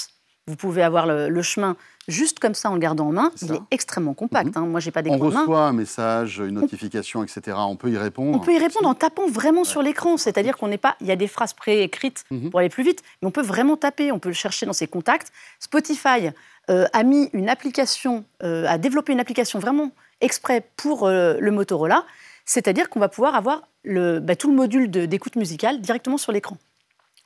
vous 0.47 0.55
pouvez 0.55 0.83
avoir 0.83 1.07
le, 1.07 1.41
chemin 1.41 1.75
juste 2.07 2.39
comme 2.39 2.53
ça 2.53 2.69
en 2.69 2.75
le 2.75 2.79
gardant 2.79 3.07
en 3.07 3.11
main. 3.11 3.31
il 3.41 3.53
est 3.53 3.61
extrêmement 3.71 4.13
compact. 4.13 4.55
Mhm. 4.55 4.63
Hein. 4.63 4.67
Moi, 4.67 4.79
j'ai 4.79 4.91
pas 4.91 5.01
d'écran. 5.01 5.19
On 5.19 5.29
reçoit 5.29 5.61
un 5.61 5.73
message, 5.73 6.37
une 6.37 6.55
notification, 6.55 7.23
etc. 7.23 7.57
On 7.59 7.75
peut 7.75 7.89
y 7.89 7.97
répondre. 7.97 8.37
On 8.37 8.39
peut 8.39 8.53
y 8.53 8.59
répondre 8.59 8.87
en 8.87 8.93
tapant 8.93 9.27
vraiment 9.27 9.63
sur 9.63 9.81
l'écran. 9.81 10.17
C'est-à-dire 10.17 10.55
qu'on 10.57 10.67
n'est 10.67 10.77
pas. 10.77 10.97
Il 11.01 11.07
y 11.07 11.11
a 11.11 11.15
des 11.15 11.27
phrases 11.27 11.53
préécrites 11.53 12.25
mhm. 12.29 12.51
pour 12.51 12.59
aller 12.59 12.69
plus 12.69 12.83
vite, 12.83 13.01
mais 13.21 13.27
on 13.27 13.31
peut 13.31 13.41
vraiment 13.41 13.75
taper. 13.75 14.11
On 14.11 14.19
peut 14.19 14.29
le 14.29 14.35
chercher 14.35 14.67
dans 14.67 14.73
ses 14.73 14.87
contacts. 14.87 15.31
Spotify 15.59 16.29
euh, 16.69 16.85
a 16.93 17.03
mis 17.03 17.29
une 17.33 17.49
application, 17.49 18.23
euh, 18.43 18.67
a 18.67 18.77
développé 18.77 19.13
une 19.13 19.19
application 19.19 19.57
vraiment 19.57 19.91
exprès 20.21 20.67
pour 20.77 21.07
euh, 21.07 21.37
le 21.39 21.51
Motorola. 21.51 22.05
C'est-à-dire 22.45 22.89
qu'on 22.89 22.99
va 22.99 23.09
pouvoir 23.09 23.33
avoir 23.33 23.63
le, 23.83 24.19
bah, 24.19 24.35
tout 24.35 24.49
le 24.49 24.55
module 24.55 24.89
d'écoute 24.89 25.35
musicale 25.35 25.81
directement 25.81 26.19
sur 26.19 26.31
l'écran. 26.31 26.57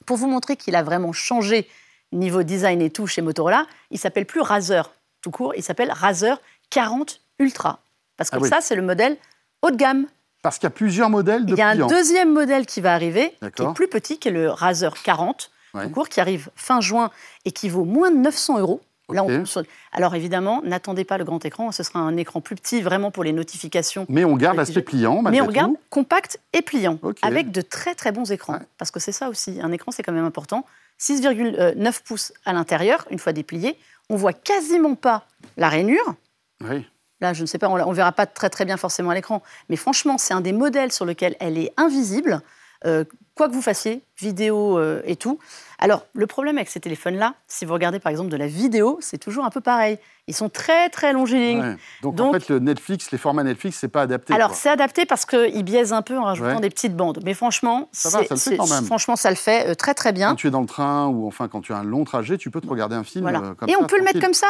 Pour 0.05 0.15
vous 0.15 0.27
montrer 0.27 0.55
qu'il 0.55 0.75
a 0.75 0.83
vraiment 0.83 1.11
changé 1.11 1.67
niveau 2.11 2.43
design 2.43 2.81
et 2.81 2.89
tout 2.89 3.07
chez 3.07 3.21
Motorola, 3.21 3.65
il 3.91 3.99
s'appelle 3.99 4.25
plus 4.25 4.41
Razer 4.41 4.91
tout 5.21 5.31
court, 5.31 5.53
il 5.55 5.63
s'appelle 5.63 5.91
Razer 5.91 6.41
40 6.69 7.21
Ultra. 7.39 7.79
Parce 8.17 8.29
que 8.29 8.37
ah 8.41 8.47
ça, 8.47 8.61
c'est 8.61 8.75
le 8.75 8.81
modèle 8.81 9.17
haut 9.61 9.71
de 9.71 9.75
gamme. 9.75 10.07
Parce 10.41 10.57
qu'il 10.57 10.65
y 10.65 10.67
a 10.67 10.71
plusieurs 10.71 11.09
modèles 11.09 11.45
de 11.45 11.53
Il 11.53 11.57
y 11.57 11.61
a 11.61 11.69
un 11.69 11.87
deuxième 11.87 12.33
modèle 12.33 12.65
qui 12.65 12.81
va 12.81 12.93
arriver, 12.93 13.33
qui 13.55 13.61
est 13.61 13.73
plus 13.73 13.87
petit, 13.87 14.17
qui 14.17 14.29
est 14.29 14.31
le 14.31 14.49
Razer 14.49 14.93
40 15.03 15.51
tout 15.73 15.89
court, 15.89 16.09
qui 16.09 16.19
arrive 16.19 16.49
fin 16.55 16.81
juin 16.81 17.11
et 17.45 17.51
qui 17.51 17.69
vaut 17.69 17.85
moins 17.85 18.11
de 18.11 18.17
900 18.17 18.59
euros. 18.59 18.81
Là, 19.09 19.23
on... 19.23 19.43
Alors 19.91 20.13
évidemment, 20.13 20.61
n'attendez 20.63 21.03
pas 21.03 21.17
le 21.17 21.23
grand 21.23 21.43
écran, 21.43 21.71
ce 21.71 21.81
sera 21.81 21.99
un 21.99 22.15
écran 22.15 22.41
plus 22.41 22.55
petit 22.55 22.81
vraiment 22.81 23.09
pour 23.09 23.23
les 23.23 23.31
notifications. 23.31 24.05
Mais 24.07 24.23
on 24.23 24.35
garde 24.35 24.57
l'aspect 24.57 24.83
pliant, 24.83 25.23
Mais 25.23 25.41
on 25.41 25.47
garde 25.47 25.73
compact 25.89 26.39
et 26.53 26.61
pliant, 26.61 26.99
avec 27.21 27.51
de 27.51 27.61
très 27.61 27.95
très 27.95 28.11
bons 28.11 28.31
écrans. 28.31 28.59
Parce 28.77 28.91
que 28.91 28.99
c'est 28.99 29.11
ça 29.11 29.29
aussi, 29.29 29.59
un 29.61 29.71
écran 29.71 29.91
c'est 29.91 30.03
quand 30.03 30.13
même 30.13 30.25
important. 30.25 30.65
6,9 30.99 32.03
pouces 32.03 32.33
à 32.45 32.53
l'intérieur, 32.53 33.05
une 33.09 33.19
fois 33.19 33.33
déplié. 33.33 33.77
On 34.09 34.15
voit 34.15 34.33
quasiment 34.33 34.95
pas 34.95 35.25
la 35.57 35.69
rainure. 35.69 36.15
Oui. 36.61 36.85
Là, 37.21 37.33
je 37.33 37.41
ne 37.41 37.45
sais 37.45 37.57
pas, 37.57 37.69
on 37.69 37.89
ne 37.89 37.95
verra 37.95 38.11
pas 38.11 38.25
très 38.25 38.49
très 38.49 38.65
bien 38.65 38.77
forcément 38.77 39.09
à 39.09 39.15
l'écran. 39.15 39.43
Mais 39.69 39.75
franchement, 39.75 40.17
c'est 40.17 40.33
un 40.33 40.41
des 40.41 40.53
modèles 40.53 40.91
sur 40.91 41.05
lequel 41.05 41.35
elle 41.39 41.57
est 41.57 41.73
invisible. 41.77 42.41
Euh, 42.85 43.03
quoi 43.39 43.47
que 43.47 43.53
vous 43.53 43.61
fassiez, 43.61 44.03
vidéo 44.19 44.77
euh, 44.77 45.01
et 45.05 45.15
tout. 45.15 45.39
Alors, 45.79 46.05
le 46.13 46.27
problème 46.27 46.57
avec 46.57 46.67
ces 46.67 46.81
téléphones-là, 46.81 47.35
si 47.47 47.63
vous 47.63 47.71
regardez 47.71 47.99
par 47.99 48.09
exemple 48.09 48.29
de 48.29 48.35
la 48.35 48.47
vidéo, 48.47 48.97
c'est 48.99 49.17
toujours 49.17 49.45
un 49.45 49.49
peu 49.49 49.61
pareil. 49.61 49.97
Ils 50.27 50.35
sont 50.35 50.49
très, 50.49 50.89
très 50.89 51.13
longilignes. 51.13 51.77
Donc, 52.01 52.19
en 52.19 52.33
fait, 52.33 52.49
le 52.49 52.59
Netflix, 52.59 53.11
les 53.11 53.17
formats 53.17 53.43
Netflix, 53.43 53.77
c'est 53.79 53.87
pas 53.87 54.01
adapté. 54.01 54.33
Alors, 54.33 54.55
c'est 54.55 54.67
adapté 54.67 55.05
parce 55.05 55.25
qu'ils 55.25 55.63
biaisent 55.63 55.93
un 55.93 56.01
peu 56.01 56.17
en 56.17 56.25
rajoutant 56.25 56.59
des 56.59 56.69
petites 56.69 56.97
bandes. 56.97 57.21
Mais 57.23 57.33
franchement, 57.33 57.87
ça, 57.93 58.09
va, 58.09 58.25
ça, 58.25 58.51
le 58.51 58.57
quand 58.57 58.67
même. 58.67 58.83
franchement, 58.83 59.15
ça 59.15 59.29
le 59.29 59.37
fait 59.37 59.69
euh, 59.69 59.73
très, 59.73 59.93
très 59.93 60.11
bien. 60.11 60.31
Quand 60.31 60.35
tu 60.35 60.47
es 60.47 60.51
dans 60.51 60.59
le 60.59 60.67
train 60.67 61.07
ou 61.07 61.25
enfin 61.25 61.47
quand 61.47 61.61
tu 61.61 61.71
as 61.71 61.77
un 61.77 61.83
long 61.83 62.03
trajet, 62.03 62.37
tu 62.37 62.51
peux 62.51 62.59
te 62.59 62.67
regarder 62.67 62.97
un 62.97 63.05
film 63.05 63.25
euh, 63.25 63.53
comme 63.55 63.69
et 63.69 63.71
ça. 63.71 63.79
Et 63.79 63.81
on 63.81 63.87
peut 63.87 63.97
le 63.97 64.03
mettre 64.03 64.19
comme 64.19 64.33
ça. 64.33 64.47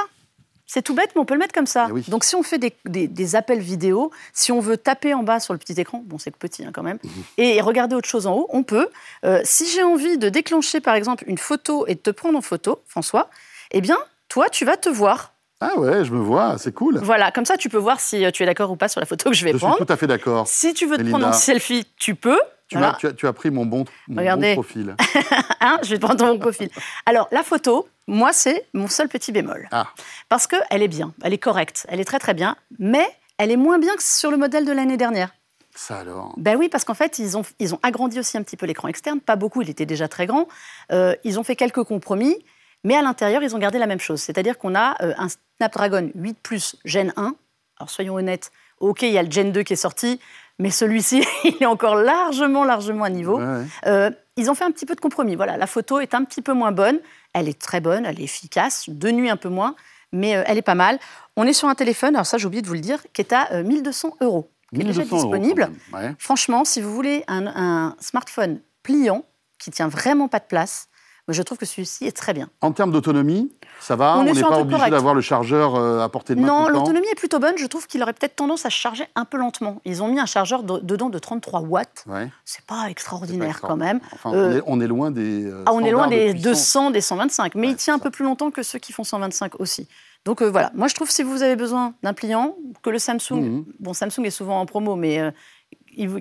C'est 0.71 0.83
tout 0.83 0.93
bête, 0.93 1.09
mais 1.15 1.21
on 1.21 1.25
peut 1.25 1.33
le 1.33 1.39
mettre 1.39 1.55
comme 1.55 1.65
ça. 1.65 1.87
Donc 2.09 2.23
si 2.23 2.35
on 2.35 2.43
fait 2.43 2.59
des, 2.85 3.35
appels 3.35 3.59
vidéo, 3.59 4.11
si 4.33 4.51
on 4.51 4.59
veut 4.59 4.77
taper 4.77 5.15
en 5.15 5.23
bas 5.23 5.39
sur 5.39 5.51
le 5.51 5.57
petit 5.57 5.73
écran, 5.81 6.03
bon 6.05 6.19
c'est 6.19 6.29
petit 6.29 6.63
hein, 6.63 6.69
quand 6.71 6.83
même, 6.83 6.99
mhm. 7.03 7.23
et 7.39 7.59
regarder 7.59 7.95
autre 7.95 8.07
chose 8.07 8.27
en 8.27 8.35
haut, 8.35 8.47
on 8.49 8.61
peut. 8.61 8.87
Euh, 9.25 9.41
si 9.43 9.67
j'ai 9.67 9.81
envie 9.81 10.19
de 10.19 10.29
déclencher 10.29 10.79
par 10.79 10.93
exemple 10.93 11.23
une 11.25 11.39
photo 11.39 11.87
et 11.87 11.95
de 11.95 11.99
te 11.99 12.11
prendre 12.11 12.37
en 12.37 12.41
photo, 12.41 12.83
François, 12.85 13.31
eh 13.71 13.81
bien 13.81 13.97
toi 14.27 14.47
tu 14.47 14.63
vas 14.63 14.77
te 14.77 14.89
voir. 14.89 15.33
Ah 15.59 15.75
ouais, 15.79 16.05
je 16.05 16.13
me 16.13 16.19
vois, 16.19 16.59
c'est 16.59 16.71
cool. 16.71 16.99
Voilà, 16.99 17.31
comme 17.31 17.45
ça 17.45 17.57
tu 17.57 17.67
peux 17.67 17.79
voir 17.79 17.99
si 17.99 18.23
euh, 18.23 18.29
tu 18.29 18.43
es 18.43 18.45
d'accord 18.45 18.69
ou 18.69 18.75
pas 18.75 18.89
sur 18.89 18.99
la 18.99 19.07
photo 19.07 19.31
que 19.31 19.35
je 19.35 19.45
vais 19.45 19.53
prendre. 19.53 19.73
Je 19.73 19.77
suis 19.77 19.85
tout 19.87 19.91
à 19.91 19.97
fait 19.97 20.05
d'accord. 20.07 20.47
Si 20.47 20.75
tu 20.75 20.85
veux 20.85 20.97
te 20.97 21.09
prendre 21.09 21.25
en 21.25 21.33
selfie, 21.33 21.87
tu 21.97 22.13
peux. 22.13 22.39
Tu, 22.69 22.77
as, 22.77 23.13
tu, 23.17 23.27
as, 23.27 23.33
pris 23.33 23.49
mon 23.49 23.65
bon, 23.65 23.83
mon 24.07 24.53
profil. 24.53 24.95
hein, 25.59 25.79
je 25.81 25.89
vais 25.89 25.99
prendre 25.99 26.23
mon 26.23 26.37
profil. 26.37 26.69
Alors, 27.07 27.27
la 27.31 27.41
photo, 27.41 27.87
moi, 28.05 28.31
c'est 28.31 28.67
mon 28.73 28.87
seul 28.87 29.09
petit 29.09 29.31
bémol. 29.31 29.67
Ah. 29.71 29.87
Parce 30.29 30.45
qu'elle 30.45 30.83
est 30.83 30.87
bien, 30.87 31.13
elle 31.23 31.33
est 31.33 31.39
correcte, 31.39 31.87
elle 31.89 31.99
est 31.99 32.05
très 32.05 32.19
très 32.19 32.35
bien, 32.35 32.55
mais 32.77 33.07
elle 33.39 33.49
est 33.49 33.57
moins 33.57 33.79
bien 33.79 33.95
que 33.95 34.03
sur 34.03 34.29
le 34.29 34.37
modèle 34.37 34.65
de 34.65 34.71
l'année 34.71 34.97
dernière. 34.97 35.31
Ça 35.75 35.99
alors 35.99 36.33
Ben 36.37 36.57
oui, 36.57 36.69
parce 36.69 36.83
qu'en 36.83 36.93
fait, 36.93 37.17
ils 37.19 37.37
ont, 37.37 37.43
ils 37.57 37.73
ont 37.73 37.79
agrandi 37.81 38.19
aussi 38.19 38.37
un 38.37 38.43
petit 38.43 38.57
peu 38.57 38.65
l'écran 38.65 38.87
externe, 38.87 39.19
pas 39.19 39.35
beaucoup, 39.35 39.61
il 39.61 39.69
était 39.69 39.85
déjà 39.85 40.07
très 40.07 40.27
grand. 40.27 40.47
Euh, 40.91 41.15
ils 41.23 41.39
ont 41.39 41.43
fait 41.43 41.55
quelques 41.55 41.83
compromis, 41.83 42.37
mais 42.83 42.95
à 42.95 43.01
l'intérieur, 43.01 43.41
ils 43.41 43.55
ont 43.55 43.59
gardé 43.59 43.79
la 43.79 43.87
même 43.87 43.99
chose. 43.99 44.21
C'est-à-dire 44.21 44.57
qu'on 44.57 44.75
a 44.75 44.95
euh, 45.01 45.13
un 45.17 45.27
Snapdragon 45.57 46.11
8 46.13 46.37
Plus 46.43 46.75
Gen 46.85 47.13
1. 47.15 47.35
Alors 47.79 47.89
soyons 47.89 48.15
honnêtes, 48.15 48.51
ok, 48.79 49.03
il 49.03 49.11
y 49.11 49.17
a 49.17 49.23
le 49.23 49.31
Gen 49.31 49.51
2 49.51 49.63
qui 49.63 49.73
est 49.73 49.77
sorti, 49.77 50.19
mais 50.59 50.69
celui-ci, 50.69 51.25
il 51.43 51.55
est 51.61 51.65
encore 51.65 51.95
largement, 51.95 52.63
largement 52.63 53.05
à 53.05 53.09
niveau. 53.09 53.39
Euh, 53.87 54.11
ils 54.37 54.49
ont 54.49 54.55
fait 54.55 54.65
un 54.65 54.71
petit 54.71 54.85
peu 54.85 54.95
de 54.95 55.01
compromis. 55.01 55.35
Voilà, 55.35 55.57
la 55.57 55.67
photo 55.67 55.99
est 55.99 56.13
un 56.13 56.23
petit 56.23 56.41
peu 56.41 56.53
moins 56.53 56.71
bonne. 56.71 56.99
Elle 57.33 57.49
est 57.49 57.59
très 57.59 57.81
bonne, 57.81 58.05
elle 58.05 58.19
est 58.19 58.23
efficace, 58.23 58.89
de 58.89 59.11
nuit 59.11 59.29
un 59.29 59.37
peu 59.37 59.49
moins, 59.49 59.75
mais 60.11 60.35
euh, 60.35 60.43
elle 60.45 60.57
est 60.57 60.63
pas 60.63 60.75
mal. 60.75 60.99
On 61.35 61.45
est 61.45 61.53
sur 61.53 61.67
un 61.67 61.75
téléphone, 61.75 62.15
alors 62.15 62.25
ça 62.25 62.37
j'ai 62.37 62.45
oublié 62.45 62.61
de 62.61 62.67
vous 62.67 62.73
le 62.73 62.79
dire, 62.79 62.99
qui 63.13 63.21
est 63.21 63.33
à 63.33 63.63
1200 63.63 64.17
euh, 64.21 64.25
euros, 64.25 64.51
qui 64.73 64.81
est 64.81 64.83
déjà 64.83 65.03
disponible. 65.03 65.69
Franchement, 66.17 66.65
si 66.65 66.81
vous 66.81 66.93
voulez 66.93 67.23
un, 67.27 67.47
un 67.47 67.95
smartphone 67.99 68.59
pliant, 68.83 69.23
qui 69.59 69.71
tient 69.71 69.89
vraiment 69.89 70.27
pas 70.27 70.39
de 70.39 70.45
place, 70.45 70.88
je 71.33 71.41
trouve 71.41 71.57
que 71.57 71.65
celui-ci 71.65 72.05
est 72.05 72.15
très 72.15 72.33
bien. 72.33 72.49
En 72.61 72.71
termes 72.71 72.91
d'autonomie, 72.91 73.51
ça 73.79 73.95
va 73.95 74.17
On 74.17 74.23
n'est 74.23 74.39
pas 74.39 74.59
obligé 74.59 74.89
d'avoir 74.89 75.13
le 75.13 75.21
chargeur 75.21 75.75
euh, 75.75 76.01
à 76.01 76.09
portée 76.09 76.35
de 76.35 76.41
main 76.41 76.47
Non, 76.47 76.67
l'autonomie 76.69 77.07
est 77.11 77.15
plutôt 77.15 77.39
bonne. 77.39 77.57
Je 77.57 77.65
trouve 77.65 77.87
qu'il 77.87 78.01
aurait 78.03 78.13
peut-être 78.13 78.35
tendance 78.35 78.65
à 78.65 78.69
charger 78.69 79.05
un 79.15 79.25
peu 79.25 79.37
lentement. 79.37 79.81
Ils 79.85 80.01
ont 80.03 80.07
mis 80.07 80.19
un 80.19 80.25
chargeur 80.25 80.63
dedans 80.63 81.09
de 81.09 81.19
33 81.19 81.61
watts. 81.61 82.03
Ouais. 82.07 82.29
C'est 82.45 82.65
pas 82.65 82.89
extraordinaire 82.89 83.61
quand 83.61 83.77
même. 83.77 83.99
Enfin, 84.13 84.33
euh, 84.33 84.61
on, 84.65 84.81
est, 84.81 84.87
loin 84.87 85.11
des. 85.11 85.45
Euh, 85.45 85.63
ah, 85.65 85.71
on 85.73 85.83
est 85.83 85.91
loin 85.91 86.07
des 86.07 86.33
200, 86.33 86.91
des 86.91 87.01
125. 87.01 87.55
Mais 87.55 87.69
il 87.69 87.75
tient 87.75 87.95
un 87.95 87.99
peu 87.99 88.11
plus 88.11 88.25
longtemps 88.25 88.51
que 88.51 88.63
ceux 88.63 88.79
qui 88.79 88.93
font 88.93 89.03
125 89.03 89.59
aussi. 89.59 89.87
Donc 90.25 90.41
voilà, 90.43 90.69
moi 90.75 90.89
je 90.89 90.95
trouve 90.95 91.09
si 91.09 91.23
vous 91.23 91.43
avez 91.43 91.55
besoin 91.55 91.93
d'un 92.03 92.13
pliant, 92.13 92.55
que 92.83 92.89
le 92.89 92.99
Samsung, 92.99 93.39
mhm. 93.41 93.65
bon 93.79 93.93
Samsung 93.93 94.25
est 94.25 94.31
souvent 94.31 94.59
en 94.59 94.65
promo, 94.65 94.97
mais 94.97 95.33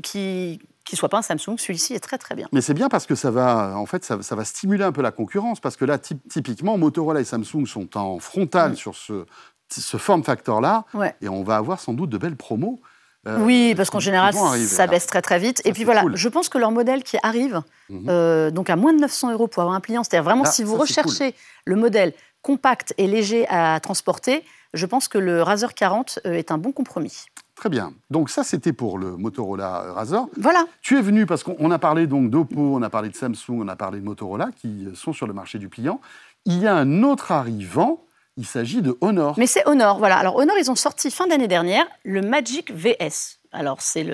qui, 0.03 0.61
qui 0.89 0.97
soit 0.97 1.09
pas 1.11 1.19
un 1.19 1.23
Samsung, 1.23 1.59
celui-ci 1.59 1.95
est 1.95 2.01
très 2.01 2.17
très 2.17 2.35
bien. 2.35 2.49
Mais 2.53 2.63
c'est 2.63 2.73
bien 2.73 2.89
parce 2.89 3.07
que 3.07 3.15
ça 3.15 3.31
va, 3.31 3.75
en 3.77 3.85
fait, 3.85 4.05
ça, 4.05 4.17
va 4.35 4.45
stimuler 4.45 4.85
un 4.85 4.93
peu 4.93 5.03
la 5.03 5.11
concurrence 5.11 5.61
parce 5.61 5.77
que 5.77 5.85
là, 5.85 5.99
typiquement, 5.99 6.79
Motorola 6.79 7.21
et 7.21 7.25
Samsung 7.25 7.67
sont 7.67 7.97
en 7.97 8.19
frontal 8.19 8.73
mm. 8.73 8.77
sur 8.77 8.97
ce, 8.97 9.27
ce 9.69 9.97
form 9.99 10.25
factor-là, 10.25 10.85
et 11.21 11.29
on 11.29 11.43
va 11.43 11.57
avoir 11.57 11.79
sans 11.79 11.93
doute 11.93 12.09
de 12.11 12.17
belles 12.19 12.37
promos. 12.37 12.81
Euh, 13.27 13.39
oui, 13.41 13.75
parce 13.77 13.91
qu'en 13.91 14.01
général, 14.01 14.33
ça 14.33 14.87
baisse 14.87 15.07
très 15.07 15.21
très 15.21 15.39
vite. 15.39 15.61
et 15.67 15.73
puis 15.73 15.85
voilà, 15.85 16.05
je 16.15 16.29
pense 16.29 16.49
que 16.49 16.57
leur 16.57 16.71
modèle 16.71 17.03
qui 17.03 17.19
arrive, 17.23 17.61
mhm. 17.91 18.07
euh, 18.09 18.51
donc 18.51 18.71
à 18.71 18.77
moins 18.77 18.95
de 18.95 19.01
900 19.01 19.33
euros 19.33 19.49
pour 19.49 19.63
avoir 19.63 19.77
un 19.77 19.81
pliant, 19.81 20.03
c'est-à-dire 20.05 20.25
vraiment 20.25 20.47
si 20.47 20.63
vous 20.65 20.77
recherchez 20.77 21.35
le 21.67 21.77
modèle 21.77 22.15
compact 22.41 22.95
et 22.97 23.07
léger 23.07 23.47
à 23.49 23.79
transporter, 23.81 24.45
je 24.73 24.87
pense 24.87 25.09
que 25.09 25.19
le 25.19 25.43
Razer 25.43 25.75
40 25.75 26.21
euh, 26.25 26.33
est 26.33 26.51
un 26.51 26.59
bon 26.59 26.73
compromis. 26.73 27.27
Très 27.59 27.71
bien. 27.71 27.93
Donc 28.09 28.31
ça, 28.31 28.45
c'était 28.45 28.73
pour 28.73 28.99
le 28.99 29.17
Motorola 29.17 29.93
Razr. 29.93 30.29
Voilà. 30.37 30.65
Tu 30.81 30.97
es 30.97 31.03
venu 31.03 31.27
parce 31.27 31.43
qu'on 31.43 31.71
a 31.73 31.79
parlé 31.81 32.07
donc 32.07 32.31
d'Oppo, 32.31 32.77
on 32.77 32.83
a 32.83 32.89
parlé 32.89 33.09
de 33.09 33.17
Samsung, 33.17 33.59
on 33.63 33.67
a 33.67 33.75
parlé 33.75 33.99
de 33.99 34.05
Motorola 34.05 34.51
qui 34.55 34.87
sont 34.95 35.13
sur 35.13 35.27
le 35.27 35.33
marché 35.33 35.59
du 35.59 35.69
pliant. 35.69 36.01
Il 36.45 36.61
y 36.61 36.69
a 36.69 36.77
un 36.77 37.03
autre 37.03 37.33
arrivant. 37.33 38.05
Il 38.37 38.47
s'agit 38.47 38.81
de 38.81 38.97
Honor. 39.01 39.35
Mais 39.37 39.49
c'est 39.49 39.67
Honor, 39.67 39.99
voilà. 39.99 40.17
Alors 40.19 40.37
Honor, 40.37 40.57
ils 40.57 40.71
ont 40.71 40.77
sorti 40.77 41.11
fin 41.11 41.27
d'année 41.27 41.49
dernière 41.49 41.85
le 42.05 42.21
Magic 42.21 42.71
VS. 42.71 43.41
Alors 43.51 43.81
c'est 43.81 44.05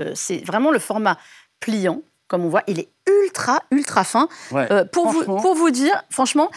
vraiment 0.46 0.70
le 0.70 0.78
format 0.78 1.18
pliant, 1.60 2.00
comme 2.28 2.46
on 2.46 2.48
voit. 2.48 2.62
Il 2.66 2.80
est 2.80 2.88
ultra, 3.06 3.60
ultra 3.70 4.04
fin. 4.04 4.28
Euh, 4.54 4.86
pour, 4.86 5.08
vous, 5.08 5.22
pour 5.24 5.54
vous 5.54 5.70
dire, 5.70 6.02
franchement, 6.08 6.50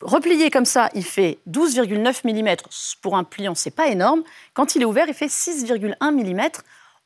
Replié 0.00 0.50
comme 0.50 0.64
ça, 0.64 0.90
il 0.94 1.04
fait 1.04 1.38
12,9 1.50 2.20
mm. 2.24 2.56
Pour 3.02 3.16
un 3.16 3.24
pliant, 3.24 3.54
c'est 3.54 3.70
pas 3.74 3.88
énorme. 3.88 4.22
Quand 4.54 4.76
il 4.76 4.82
est 4.82 4.84
ouvert, 4.84 5.06
il 5.08 5.14
fait 5.14 5.26
6,1 5.26 5.94
mm. 6.00 6.50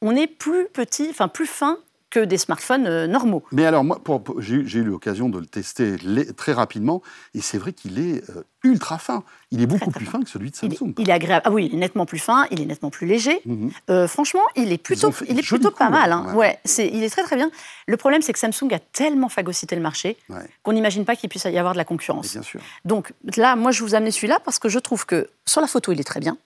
On 0.02 0.14
est 0.14 0.26
plus 0.26 0.66
petit, 0.66 1.08
enfin 1.10 1.28
plus 1.28 1.46
fin 1.46 1.78
que 2.12 2.20
des 2.20 2.36
smartphones 2.36 2.86
euh, 2.86 3.06
normaux. 3.06 3.42
Mais 3.52 3.64
alors, 3.64 3.84
moi, 3.84 3.98
j'ai 4.38 4.78
eu 4.78 4.84
l'occasion 4.84 5.30
de 5.30 5.38
le 5.38 5.46
tester 5.46 5.96
très 6.36 6.52
rapidement, 6.52 7.00
et 7.34 7.40
c'est 7.40 7.56
vrai 7.56 7.72
qu'il 7.72 7.98
est 7.98 8.28
euh, 8.28 8.44
ultra 8.64 8.98
fin. 8.98 9.24
Il 9.50 9.62
est 9.62 9.66
beaucoup 9.66 9.90
plus 9.90 10.04
fin 10.04 10.22
que 10.22 10.28
celui 10.28 10.50
de 10.50 10.56
Samsung. 10.56 10.92
Il 10.98 11.08
est, 11.08 11.12
agréable. 11.12 11.42
Ah 11.46 11.50
oui, 11.50 11.70
il 11.72 11.74
est 11.74 11.78
nettement 11.78 12.04
plus 12.04 12.18
fin, 12.18 12.46
il 12.50 12.60
est 12.60 12.66
nettement 12.66 12.90
plus 12.90 13.06
léger. 13.06 13.40
Mhm. 13.46 13.70
Euh, 13.88 14.06
franchement, 14.06 14.42
il 14.56 14.70
est 14.72 14.78
plutôt, 14.78 15.10
il 15.26 15.38
est 15.38 15.42
plutôt 15.42 15.70
pas 15.70 15.88
mal. 15.88 16.12
Hein. 16.12 16.34
Ouais. 16.34 16.58
il 16.78 17.02
est 17.02 17.10
très 17.10 17.22
très 17.22 17.36
bien. 17.36 17.50
Le 17.86 17.96
problème, 17.96 18.20
c'est 18.20 18.34
que 18.34 18.38
Samsung 18.38 18.72
a 18.72 18.78
tellement 18.78 19.30
phagocyté 19.30 19.74
le 19.74 19.82
marché 19.82 20.18
qu'on 20.62 20.74
n'imagine 20.74 21.06
pas 21.06 21.16
qu'il 21.16 21.30
puisse 21.30 21.44
y 21.44 21.58
avoir 21.58 21.72
de 21.72 21.78
la 21.78 21.84
concurrence. 21.86 22.32
bien 22.32 22.42
sûr. 22.42 22.60
Donc 22.84 23.14
là, 23.36 23.56
moi, 23.56 23.70
je 23.70 23.82
vous 23.82 23.94
amené 23.94 24.10
celui-là 24.10 24.38
parce 24.44 24.58
que 24.58 24.68
je 24.68 24.78
trouve 24.78 25.06
que 25.06 25.30
sur 25.46 25.62
la 25.62 25.66
photo, 25.66 25.92
il 25.92 26.00
est 26.00 26.04
très 26.04 26.20
bien. 26.20 26.36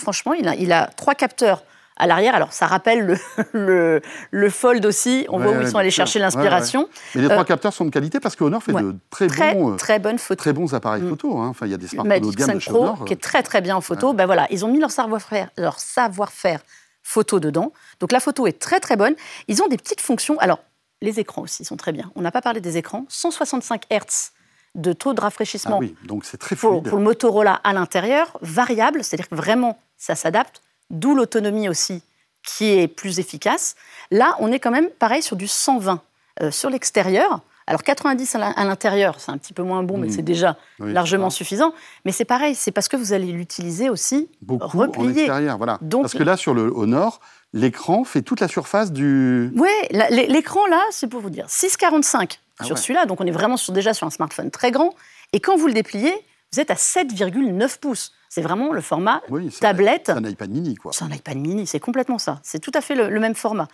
Franchement, 0.00 0.32
il 0.34 0.46
a, 0.46 0.54
il 0.54 0.70
a 0.72 0.86
trois 0.86 1.14
capteurs 1.14 1.64
à 1.96 2.06
l'arrière. 2.06 2.34
Alors, 2.34 2.52
ça 2.52 2.66
rappelle 2.66 3.18
le, 3.52 4.00
le, 4.30 4.50
Fold 4.50 4.84
aussi. 4.86 5.26
On 5.28 5.38
voit 5.38 5.52
où 5.52 5.60
ils 5.60 5.68
sont 5.68 5.78
allés 5.78 5.90
chercher 5.90 6.18
l'inspiration. 6.18 6.88
Mais 7.14 7.22
les 7.22 7.28
trois 7.28 7.40
euh, 7.40 7.44
capteurs 7.44 7.72
sont 7.72 7.84
de 7.84 7.90
qualité 7.90 8.20
parce 8.20 8.36
que 8.36 8.44
Honor 8.44 8.62
fait 8.62 8.72
de 8.72 8.94
très, 9.10 9.26
bons, 9.54 9.72
euh, 9.72 9.76
très, 9.76 9.98
bonnes 9.98 10.18
photos. 10.18 10.42
très 10.42 10.52
bons 10.52 10.74
appareils 10.74 11.02
mm. 11.02 11.08
photo. 11.08 11.38
Hein. 11.38 11.48
Enfin, 11.48 11.66
il 11.66 11.72
y 11.72 11.74
a 11.74 11.78
des 11.78 11.88
smartphones 11.88 12.24
haut 12.24 12.30
de 12.30 12.36
gamme 12.36 12.54
de 12.54 12.58
chez 12.58 12.70
Honor. 12.70 13.04
qui 13.04 13.12
est 13.12 13.20
très 13.20 13.42
très 13.42 13.60
bien 13.60 13.76
en 13.76 13.80
photo. 13.80 14.12
Ben 14.12 14.26
voilà, 14.26 14.46
ils 14.50 14.64
ont 14.64 14.68
mis 14.68 14.80
leur 14.80 14.90
savoir-faire, 14.90 15.48
leur 15.56 15.78
savoir-faire 15.78 16.60
photo 17.02 17.40
dedans. 17.40 17.72
Donc 18.00 18.12
la 18.12 18.20
photo 18.20 18.46
est 18.46 18.58
très 18.58 18.80
très 18.80 18.96
bonne. 18.96 19.14
Ils 19.48 19.62
ont 19.62 19.68
des 19.68 19.76
petites 19.76 20.00
fonctions. 20.00 20.38
Alors, 20.38 20.60
les 21.02 21.20
écrans 21.20 21.42
aussi 21.42 21.64
sont 21.64 21.76
très 21.76 21.92
bien. 21.92 22.10
On 22.14 22.22
n'a 22.22 22.30
pas 22.30 22.42
parlé 22.42 22.60
des 22.60 22.76
écrans. 22.76 23.04
165 23.08 23.82
Hz 23.90 24.32
de 24.74 24.92
taux 24.92 25.14
de 25.14 25.20
rafraîchissement. 25.20 25.76
Ah 25.76 25.80
oui, 25.80 25.94
donc 26.04 26.24
c'est 26.26 26.36
très 26.36 26.54
fluide. 26.54 26.72
Pour, 26.72 26.82
pour 26.82 26.98
le 26.98 27.04
Motorola 27.04 27.54
à 27.64 27.72
l'intérieur, 27.72 28.36
variable, 28.42 29.02
c'est-à-dire 29.02 29.28
que 29.28 29.34
vraiment 29.34 29.78
ça 29.96 30.14
s'adapte 30.14 30.60
d'où 30.90 31.14
l'autonomie 31.14 31.68
aussi 31.68 32.02
qui 32.46 32.70
est 32.70 32.88
plus 32.88 33.18
efficace. 33.18 33.74
Là, 34.10 34.36
on 34.38 34.52
est 34.52 34.60
quand 34.60 34.70
même 34.70 34.88
pareil 34.88 35.22
sur 35.22 35.36
du 35.36 35.48
120 35.48 36.00
euh, 36.42 36.50
sur 36.50 36.70
l'extérieur. 36.70 37.40
Alors 37.68 37.82
90 37.82 38.36
à 38.36 38.64
l'intérieur, 38.64 39.16
c'est 39.18 39.32
un 39.32 39.38
petit 39.38 39.52
peu 39.52 39.64
moins 39.64 39.82
bon, 39.82 39.98
mais 39.98 40.06
mmh. 40.06 40.10
c'est 40.12 40.22
déjà 40.22 40.56
largement 40.78 41.30
suffisant. 41.30 41.74
Mais 42.04 42.12
c'est 42.12 42.24
pareil, 42.24 42.54
c'est 42.54 42.70
parce 42.70 42.86
que 42.86 42.96
vous 42.96 43.12
allez 43.12 43.32
l'utiliser 43.32 43.90
aussi 43.90 44.28
Beaucoup 44.40 44.80
en 44.80 45.08
extérieur, 45.08 45.58
voilà. 45.58 45.80
parce 45.90 46.14
que 46.14 46.22
là, 46.22 46.36
sur 46.36 46.54
le 46.54 46.72
au 46.72 46.86
nord, 46.86 47.18
l'écran 47.52 48.04
fait 48.04 48.22
toute 48.22 48.38
la 48.38 48.46
surface 48.46 48.92
du. 48.92 49.52
Oui, 49.56 49.68
l'écran 50.10 50.64
là, 50.68 50.80
c'est 50.92 51.08
pour 51.08 51.20
vous 51.20 51.30
dire 51.30 51.46
6,45 51.46 52.38
ah 52.58 52.64
sur 52.64 52.78
celui-là, 52.78 53.04
donc 53.04 53.20
on 53.20 53.26
est 53.26 53.32
vraiment 53.32 53.56
déjà 53.70 53.94
sur 53.94 54.06
un 54.06 54.10
smartphone 54.10 54.52
très 54.52 54.70
grand. 54.70 54.94
Et 55.32 55.40
quand 55.40 55.56
vous 55.56 55.66
le 55.66 55.74
dépliez, 55.74 56.14
vous 56.52 56.60
êtes 56.60 56.70
à 56.70 56.74
7,9 56.74 57.78
pouces. 57.78 58.12
C'est 58.28 58.42
vraiment 58.42 58.72
le 58.72 58.80
format 58.80 59.22
tablette. 59.60 60.04
C'est 60.06 60.12
un 60.12 60.24
iPad 60.24 60.50
mini, 60.50 60.74
quoi. 60.74 60.92
C'est 60.92 61.04
un 61.04 61.10
iPad 61.10 61.36
mini, 61.36 61.66
c'est 61.66 61.80
complètement 61.80 62.18
ça. 62.18 62.40
C'est 62.42 62.58
tout 62.58 62.72
à 62.74 62.80
fait 62.80 62.94
le, 62.94 63.20
même 63.20 63.34
format. 63.34 63.68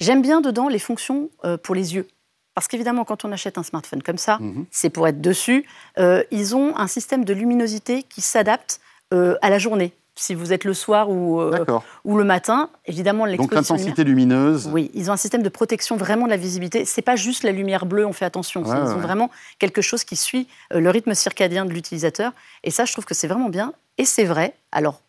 J'aime 0.00 0.22
bien 0.22 0.40
dedans 0.40 0.68
les 0.68 0.78
fonctions 0.78 1.30
euh, 1.44 1.56
pour 1.56 1.74
les 1.74 1.94
yeux. 1.94 2.06
Parce 2.54 2.66
qu'évidemment, 2.66 3.04
quand 3.04 3.24
on 3.24 3.30
achète 3.30 3.58
un 3.58 3.62
smartphone 3.62 4.02
comme 4.02 4.18
ça, 4.18 4.38
mhm. 4.40 4.66
c'est 4.70 4.90
pour 4.90 5.06
être 5.06 5.20
dessus. 5.20 5.64
Euh, 5.98 6.24
ils 6.30 6.56
ont 6.56 6.76
un 6.76 6.88
système 6.88 7.24
de 7.24 7.32
luminosité 7.32 8.02
qui 8.02 8.20
s'adapte 8.20 8.80
euh, 9.14 9.36
à 9.42 9.50
la 9.50 9.58
journée 9.58 9.92
si 10.18 10.34
vous 10.34 10.52
êtes 10.52 10.64
le 10.64 10.74
soir 10.74 11.10
ou, 11.10 11.40
euh, 11.40 11.64
ou 12.04 12.16
le 12.16 12.24
matin. 12.24 12.70
Évidemment. 12.86 13.26
Donc 13.26 13.52
l'intensité 13.52 14.04
lumineuse. 14.04 14.68
Oui, 14.72 14.90
ils 14.94 15.10
ont 15.10 15.14
un 15.14 15.18
système 15.18 15.42
de 15.42 15.48
protection 15.48 15.96
vraiment 15.96 16.24
de 16.26 16.30
la 16.30 16.36
visibilité. 16.36 16.84
C'est 16.84 17.02
pas 17.02 17.16
juste 17.16 17.44
la 17.44 17.52
lumière 17.52 17.86
bleue, 17.86 18.06
on 18.06 18.12
fait 18.12 18.24
attention. 18.24 18.62
ils 18.64 18.92
ont 18.92 18.98
vraiment 18.98 19.30
quelque 19.58 19.82
chose 19.82 20.04
qui 20.04 20.16
suit 20.16 20.48
euh, 20.72 20.80
le 20.80 20.90
rythme 20.90 21.14
circadien 21.14 21.64
de 21.64 21.72
l'utilisateur. 21.72 22.32
Et 22.64 22.70
ça, 22.70 22.84
je 22.84 22.92
trouve 22.92 23.04
que 23.04 23.14
c'est 23.14 23.28
vraiment 23.28 23.48
bien. 23.48 23.72
Et 23.96 24.04
c'est 24.04 24.24
vrai. 24.24 24.54
Alors, 24.72 25.00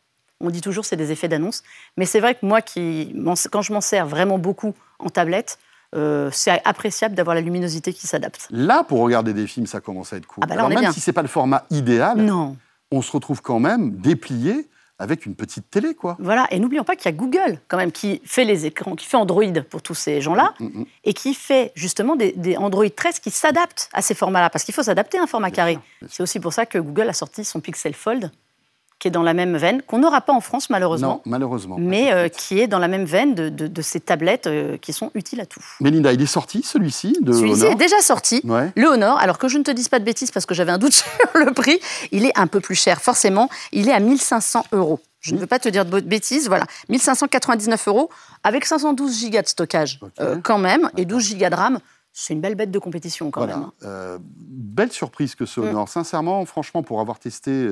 on 0.42 0.50
dit 0.50 0.62
toujours 0.62 0.86
c'est 0.86 0.96
des 0.96 1.12
effets 1.12 1.28
d'annonce, 1.28 1.64
mais 1.98 2.06
c'est 2.06 2.20
vrai 2.20 2.36
que 2.36 2.46
moi, 2.46 2.62
qui, 2.62 3.14
quand 3.52 3.62
je 3.62 3.74
m'en 3.74 3.82
sers 3.82 4.08
vraiment 4.08 4.38
beaucoup 4.38 4.74
en 5.00 5.10
tablette, 5.10 5.58
euh, 5.96 6.30
c'est 6.32 6.62
appréciable 6.66 7.16
d'avoir 7.16 7.36
la 7.36 7.42
luminosité 7.42 7.94
qui 7.94 8.06
s'adapte. 8.08 8.48
Là, 8.52 8.84
pour 8.84 9.00
regarder 9.00 9.34
des 9.34 9.48
films, 9.48 9.66
ça 9.66 9.82
commence 9.82 10.14
à 10.14 10.18
être 10.18 10.28
cool. 10.28 10.44
Ah 10.44 10.48
bah 10.48 10.56
là, 10.56 10.68
même 10.68 10.80
bien. 10.80 10.92
si 10.92 11.00
c'est 11.00 11.14
pas 11.14 11.24
le 11.24 11.28
format 11.28 11.66
idéal, 11.72 12.18
non. 12.18 12.58
on 12.92 13.02
se 13.02 13.12
retrouve 13.12 13.42
quand 13.42 13.60
même 13.60 13.92
déplié 13.98 14.68
avec 15.00 15.26
une 15.26 15.36
petite 15.36 15.70
télé, 15.70 15.96
quoi. 15.96 16.18
Voilà, 16.20 16.48
et 16.52 16.60
n'oublions 16.60 16.84
pas 16.84 16.96
qu'il 16.96 17.06
y 17.06 17.14
a 17.14 17.18
Google, 17.18 17.60
quand 17.70 17.78
même, 17.78 17.92
qui 17.92 18.22
fait 18.26 18.44
les 18.44 18.66
écrans, 18.66 18.96
qui 18.96 19.06
fait 19.06 19.18
Android 19.18 19.44
pour 19.70 19.82
tous 19.82 19.96
ces 19.96 20.22
gens-là, 20.22 20.54
Mm, 20.60 20.66
mm, 20.66 20.80
mm. 20.80 20.86
et 21.06 21.14
qui 21.14 21.34
fait 21.34 21.72
justement 21.76 22.16
des, 22.16 22.34
des 22.34 22.58
Android 22.58 22.90
13 22.90 23.20
qui 23.20 23.32
s'adaptent 23.32 23.90
à 23.94 24.02
ces 24.02 24.14
formats-là, 24.14 24.50
parce 24.50 24.64
qu'il 24.64 24.76
faut 24.76 24.84
s'adapter 24.84 25.18
à 25.18 25.24
un 25.24 25.28
format 25.28 25.50
Bien 25.50 25.56
carré. 25.56 25.80
C'est 26.10 26.22
aussi 26.22 26.40
pour 26.40 26.54
ça 26.54 26.66
que 26.66 26.78
Google 26.78 27.10
a 27.10 27.14
sorti 27.14 27.44
son 27.44 27.60
Pixel 27.60 27.94
Fold, 27.94 28.32
qui 29.00 29.08
est 29.08 29.12
dans 29.12 29.24
la 29.24 29.34
même 29.34 29.56
veine, 29.56 29.82
qu'on 29.82 29.98
n'aura 30.00 30.20
pas 30.20 30.34
en 30.34 30.42
France, 30.42 30.70
malheureusement, 30.70 31.22
Non, 31.26 31.32
malheureusement. 31.32 31.78
mais 31.80 32.12
euh, 32.12 32.28
qui 32.28 32.60
est 32.60 32.68
dans 32.68 32.80
la 32.80 32.90
même 32.90 33.06
veine 33.06 33.34
de, 33.34 33.48
de- 33.48 33.68
de 33.68 33.82
ces 33.82 34.02
tablettes 34.02 34.48
euh, 34.48 34.76
qui 34.78 34.92
sont 34.92 35.10
utiles 35.16 35.40
à 35.40 35.46
tout. 35.46 35.64
Mélinda, 35.80 36.12
il 36.12 36.22
est 36.22 36.26
sorti, 36.26 36.64
celui-ci, 36.64 37.16
de 37.22 37.32
Celui-ci 37.32 37.64
est 37.66 37.76
déjà 37.76 38.00
sorti. 38.02 38.42
Ouais. 38.44 38.72
Le 38.76 38.88
Honor, 38.88 39.18
alors 39.20 39.38
que 39.38 39.48
je 39.48 39.58
ne 39.58 39.64
te 39.64 39.72
dise 39.72 39.88
pas 39.88 40.00
de 40.00 40.04
bêtises 40.06 40.32
parce 40.32 40.46
que 40.46 40.54
j'avais 40.54 40.74
un 40.74 40.78
doute 40.78 40.92
sur 40.94 41.06
le 41.36 41.54
prix, 41.54 41.80
il 42.12 42.26
est 42.26 42.38
un 42.38 42.48
peu 42.48 42.60
plus 42.60 42.76
cher, 42.76 43.02
forcément. 43.02 43.50
Il 43.72 43.88
est 43.88 43.94
à 43.94 44.00
1500 44.02 44.66
euros. 44.74 45.00
Je 45.22 45.34
ne 45.34 45.40
veux 45.40 45.48
pas 45.48 45.60
te 45.60 45.70
dire 45.70 45.86
de 45.86 46.00
bêtises, 46.02 46.48
voilà. 46.50 46.66
1599 46.90 47.88
euros 47.88 48.10
avec 48.44 48.66
512 48.66 49.18
gigas 49.20 49.42
de 49.44 49.48
stockage 49.48 50.00
euh, 50.20 50.38
quand 50.44 50.58
même 50.58 50.90
et 50.98 51.06
12 51.06 51.24
gigas 51.24 51.50
de 51.50 51.56
RAM. 51.56 51.80
C'est 52.12 52.34
une 52.34 52.42
belle 52.42 52.56
bête 52.56 52.72
de 52.72 52.80
compétition 52.80 53.32
quand 53.32 53.42
Voilà. 53.42 53.56
même. 53.58 53.66
hein. 53.66 53.72
Euh, 53.86 54.18
belle 54.22 54.92
surprise 54.92 55.36
que 55.36 55.46
ce 55.46 55.62
Mm. 55.62 55.68
Honor. 55.70 55.88
Sincèrement, 55.90 56.46
franchement, 56.46 56.84
pour 56.84 57.00
avoir 57.02 57.20
testé 57.20 57.70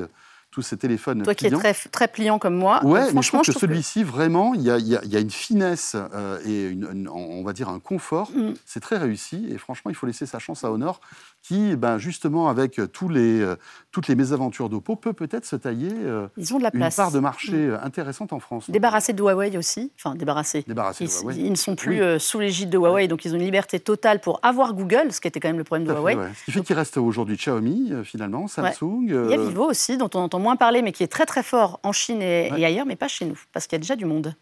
tous 0.57 0.63
ces 0.63 0.75
téléphones 0.77 1.21
Toi 1.21 1.35
qui 1.35 1.45
es 1.45 1.51
très, 1.51 1.75
très 1.75 2.07
pliant 2.07 2.39
comme 2.39 2.55
moi, 2.55 2.83
Ouais, 2.83 2.99
euh, 3.01 3.11
mais 3.13 3.21
je 3.21 3.27
trouve 3.27 3.43
que 3.43 3.51
celui-ci, 3.51 4.03
vraiment, 4.03 4.55
il 4.55 4.63
y 4.63 4.71
a, 4.71 4.79
y 4.79 4.95
a- 4.95 5.05
y 5.05 5.15
a 5.15 5.19
une 5.19 5.29
finesse 5.29 5.95
euh, 5.95 6.39
et 6.47 6.63
une- 6.69 6.87
une- 6.91 7.09
on 7.09 7.43
va 7.43 7.53
dire 7.53 7.69
un 7.69 7.77
confort. 7.79 8.31
Mm. 8.35 8.53
C'est 8.65 8.79
très 8.79 8.97
réussi 8.97 9.45
et 9.51 9.59
franchement, 9.59 9.91
il 9.91 9.93
faut 9.95 10.07
laisser 10.07 10.25
sa 10.25 10.39
chance 10.39 10.63
à 10.63 10.71
Honor, 10.71 10.99
qui, 11.43 11.75
ben, 11.75 11.99
justement, 11.99 12.49
avec 12.49 12.81
tous 12.91 13.07
les, 13.07 13.39
euh, 13.39 13.55
toutes 13.91 14.07
les 14.07 14.15
mésaventures 14.15 14.67
d'Oppo, 14.69 14.95
peut 14.95 15.13
peut-être 15.13 15.45
se 15.45 15.55
tailler 15.55 15.91
euh, 15.93 16.27
ils 16.37 16.51
ont 16.55 16.57
de 16.57 16.63
la 16.63 16.71
une 16.73 16.79
place. 16.79 16.95
part 16.95 17.11
de 17.11 17.19
marché 17.19 17.51
Mm. 17.67 17.79
intéressante 17.83 18.33
en 18.33 18.39
France. 18.39 18.67
Débarrassés 18.71 19.13
de 19.13 19.21
Huawei 19.21 19.55
aussi, 19.59 19.91
enfin 19.95 20.15
débarrassés. 20.15 20.65
Débarrassé 20.67 21.03
Ils, 21.03 21.07
de 21.07 21.13
Huawei. 21.13 21.35
ils 21.37 21.51
ne 21.51 21.55
sont 21.55 21.75
plus 21.75 22.01
Oui. 22.03 22.19
sous 22.19 22.39
l'égide 22.39 22.71
de 22.71 22.79
Huawei, 22.79 23.07
donc 23.07 23.25
ils 23.25 23.31
ont 23.33 23.37
une 23.37 23.43
liberté 23.43 23.79
totale 23.79 24.21
pour 24.21 24.39
avoir 24.41 24.73
Google, 24.73 25.11
ce 25.11 25.21
qui 25.21 25.27
était 25.27 25.39
quand 25.39 25.49
même 25.49 25.59
le 25.59 25.63
problème 25.63 25.85
Tout 25.85 25.93
de 25.93 25.97
fait, 25.97 26.01
Huawei. 26.01 26.15
ouais. 26.15 26.31
Ce 26.35 26.45
qui 26.45 26.51
fait 26.51 26.61
qu'il 26.63 26.75
reste 26.75 26.97
aujourd'hui 26.97 27.35
Xiaomi, 27.37 27.93
finalement, 28.03 28.47
Samsung. 28.47 29.03
Il 29.07 29.29
y 29.29 29.33
a 29.35 29.37
Vivo 29.37 29.69
aussi, 29.69 29.97
dont 29.97 30.09
on 30.15 30.19
entend 30.21 30.39
moins 30.39 30.46
parler, 30.55 30.81
mais 30.81 30.91
qui 30.91 31.03
est 31.03 31.07
très 31.11 31.25
très 31.25 31.43
fort 31.43 31.79
en 31.83 31.91
Chine 31.91 32.21
et, 32.21 32.49
Ouais. 32.51 32.61
et 32.61 32.65
ailleurs, 32.65 32.85
mais 32.85 32.95
pas 32.95 33.07
chez 33.07 33.25
nous, 33.25 33.39
parce 33.53 33.67
qu'il 33.67 33.75
y 33.75 33.79
a 33.79 33.79
déjà 33.81 33.95
du 33.95 34.05
monde. 34.05 34.33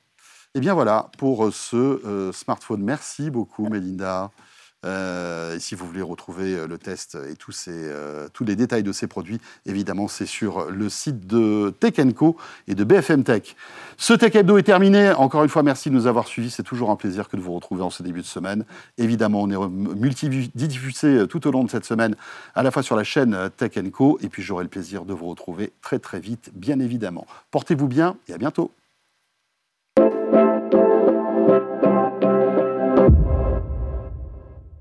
Eh 0.54 0.60
bien 0.62 0.74
voilà 0.74 1.10
pour 1.18 1.46
euh, 1.46 1.52
ce 1.52 1.76
euh, 1.76 2.32
smartphone. 2.32 2.82
Merci 2.84 3.30
beaucoup, 3.30 3.68
Mélinda. 3.68 4.32
Euh, 4.86 5.56
et 5.56 5.60
si 5.60 5.76
vous 5.76 5.86
voulez 5.86 6.02
retrouver 6.02 6.56
euh, 6.56 6.68
le 6.68 6.78
test 6.78 7.18
et 7.30 7.36
tous, 7.36 7.52
ces, 7.52 7.72
euh, 7.74 8.28
tous 8.34 8.44
les 8.44 8.56
détails 8.56 8.84
de 8.84 8.92
ces 8.92 9.08
produits, 9.08 9.40
évidemment, 9.66 10.08
c'est 10.08 10.26
sur 10.26 10.70
le 10.70 10.90
site 10.90 11.26
de 11.28 11.74
Tech 11.80 11.96
Co 12.16 12.38
et 12.68 12.76
de 12.76 12.84
BFM 12.84 13.24
Tech. 13.24 13.56
Ce 13.98 14.14
Tech 14.14 14.36
Hebdo 14.36 14.58
est 14.58 14.64
terminé. 14.64 15.12
Encore 15.12 15.44
une 15.44 15.50
fois, 15.50 15.64
merci 15.64 15.90
de 15.90 15.96
nous 15.96 16.08
avoir 16.08 16.28
suivis. 16.28 16.52
C'est 16.52 16.64
toujours 16.64 16.92
un 16.92 16.96
plaisir 16.96 17.30
que 17.30 17.38
de 17.38 17.42
vous 17.42 17.54
retrouver 17.54 17.82
en 17.82 17.90
ce 17.90 18.04
début 18.04 18.22
de 18.22 18.26
semaine. 18.26 18.66
Évidemment, 18.98 19.42
on 19.42 19.50
est 19.50 19.70
multidiffusé 19.70 21.28
tout 21.28 21.48
au 21.48 21.52
long 21.52 21.64
de 21.64 21.70
cette 21.70 21.86
semaine, 21.86 22.16
à 22.54 22.64
la 22.64 22.72
fois 22.72 22.84
sur 22.84 22.96
la 22.96 23.04
chaîne 23.04 23.50
Tech 23.58 23.72
Co. 23.92 24.20
Et 24.22 24.30
puis, 24.30 24.44
j'aurai 24.44 24.64
le 24.64 24.70
plaisir 24.70 25.06
de 25.06 25.14
vous 25.14 25.28
retrouver 25.28 25.72
très, 25.82 26.00
très 26.00 26.20
vite, 26.20 26.52
bien 26.54 26.80
évidemment. 26.80 27.26
Portez-vous 27.52 27.88
bien 27.88 28.18
et 28.28 28.34
à 28.34 28.38
bientôt. 28.38 28.72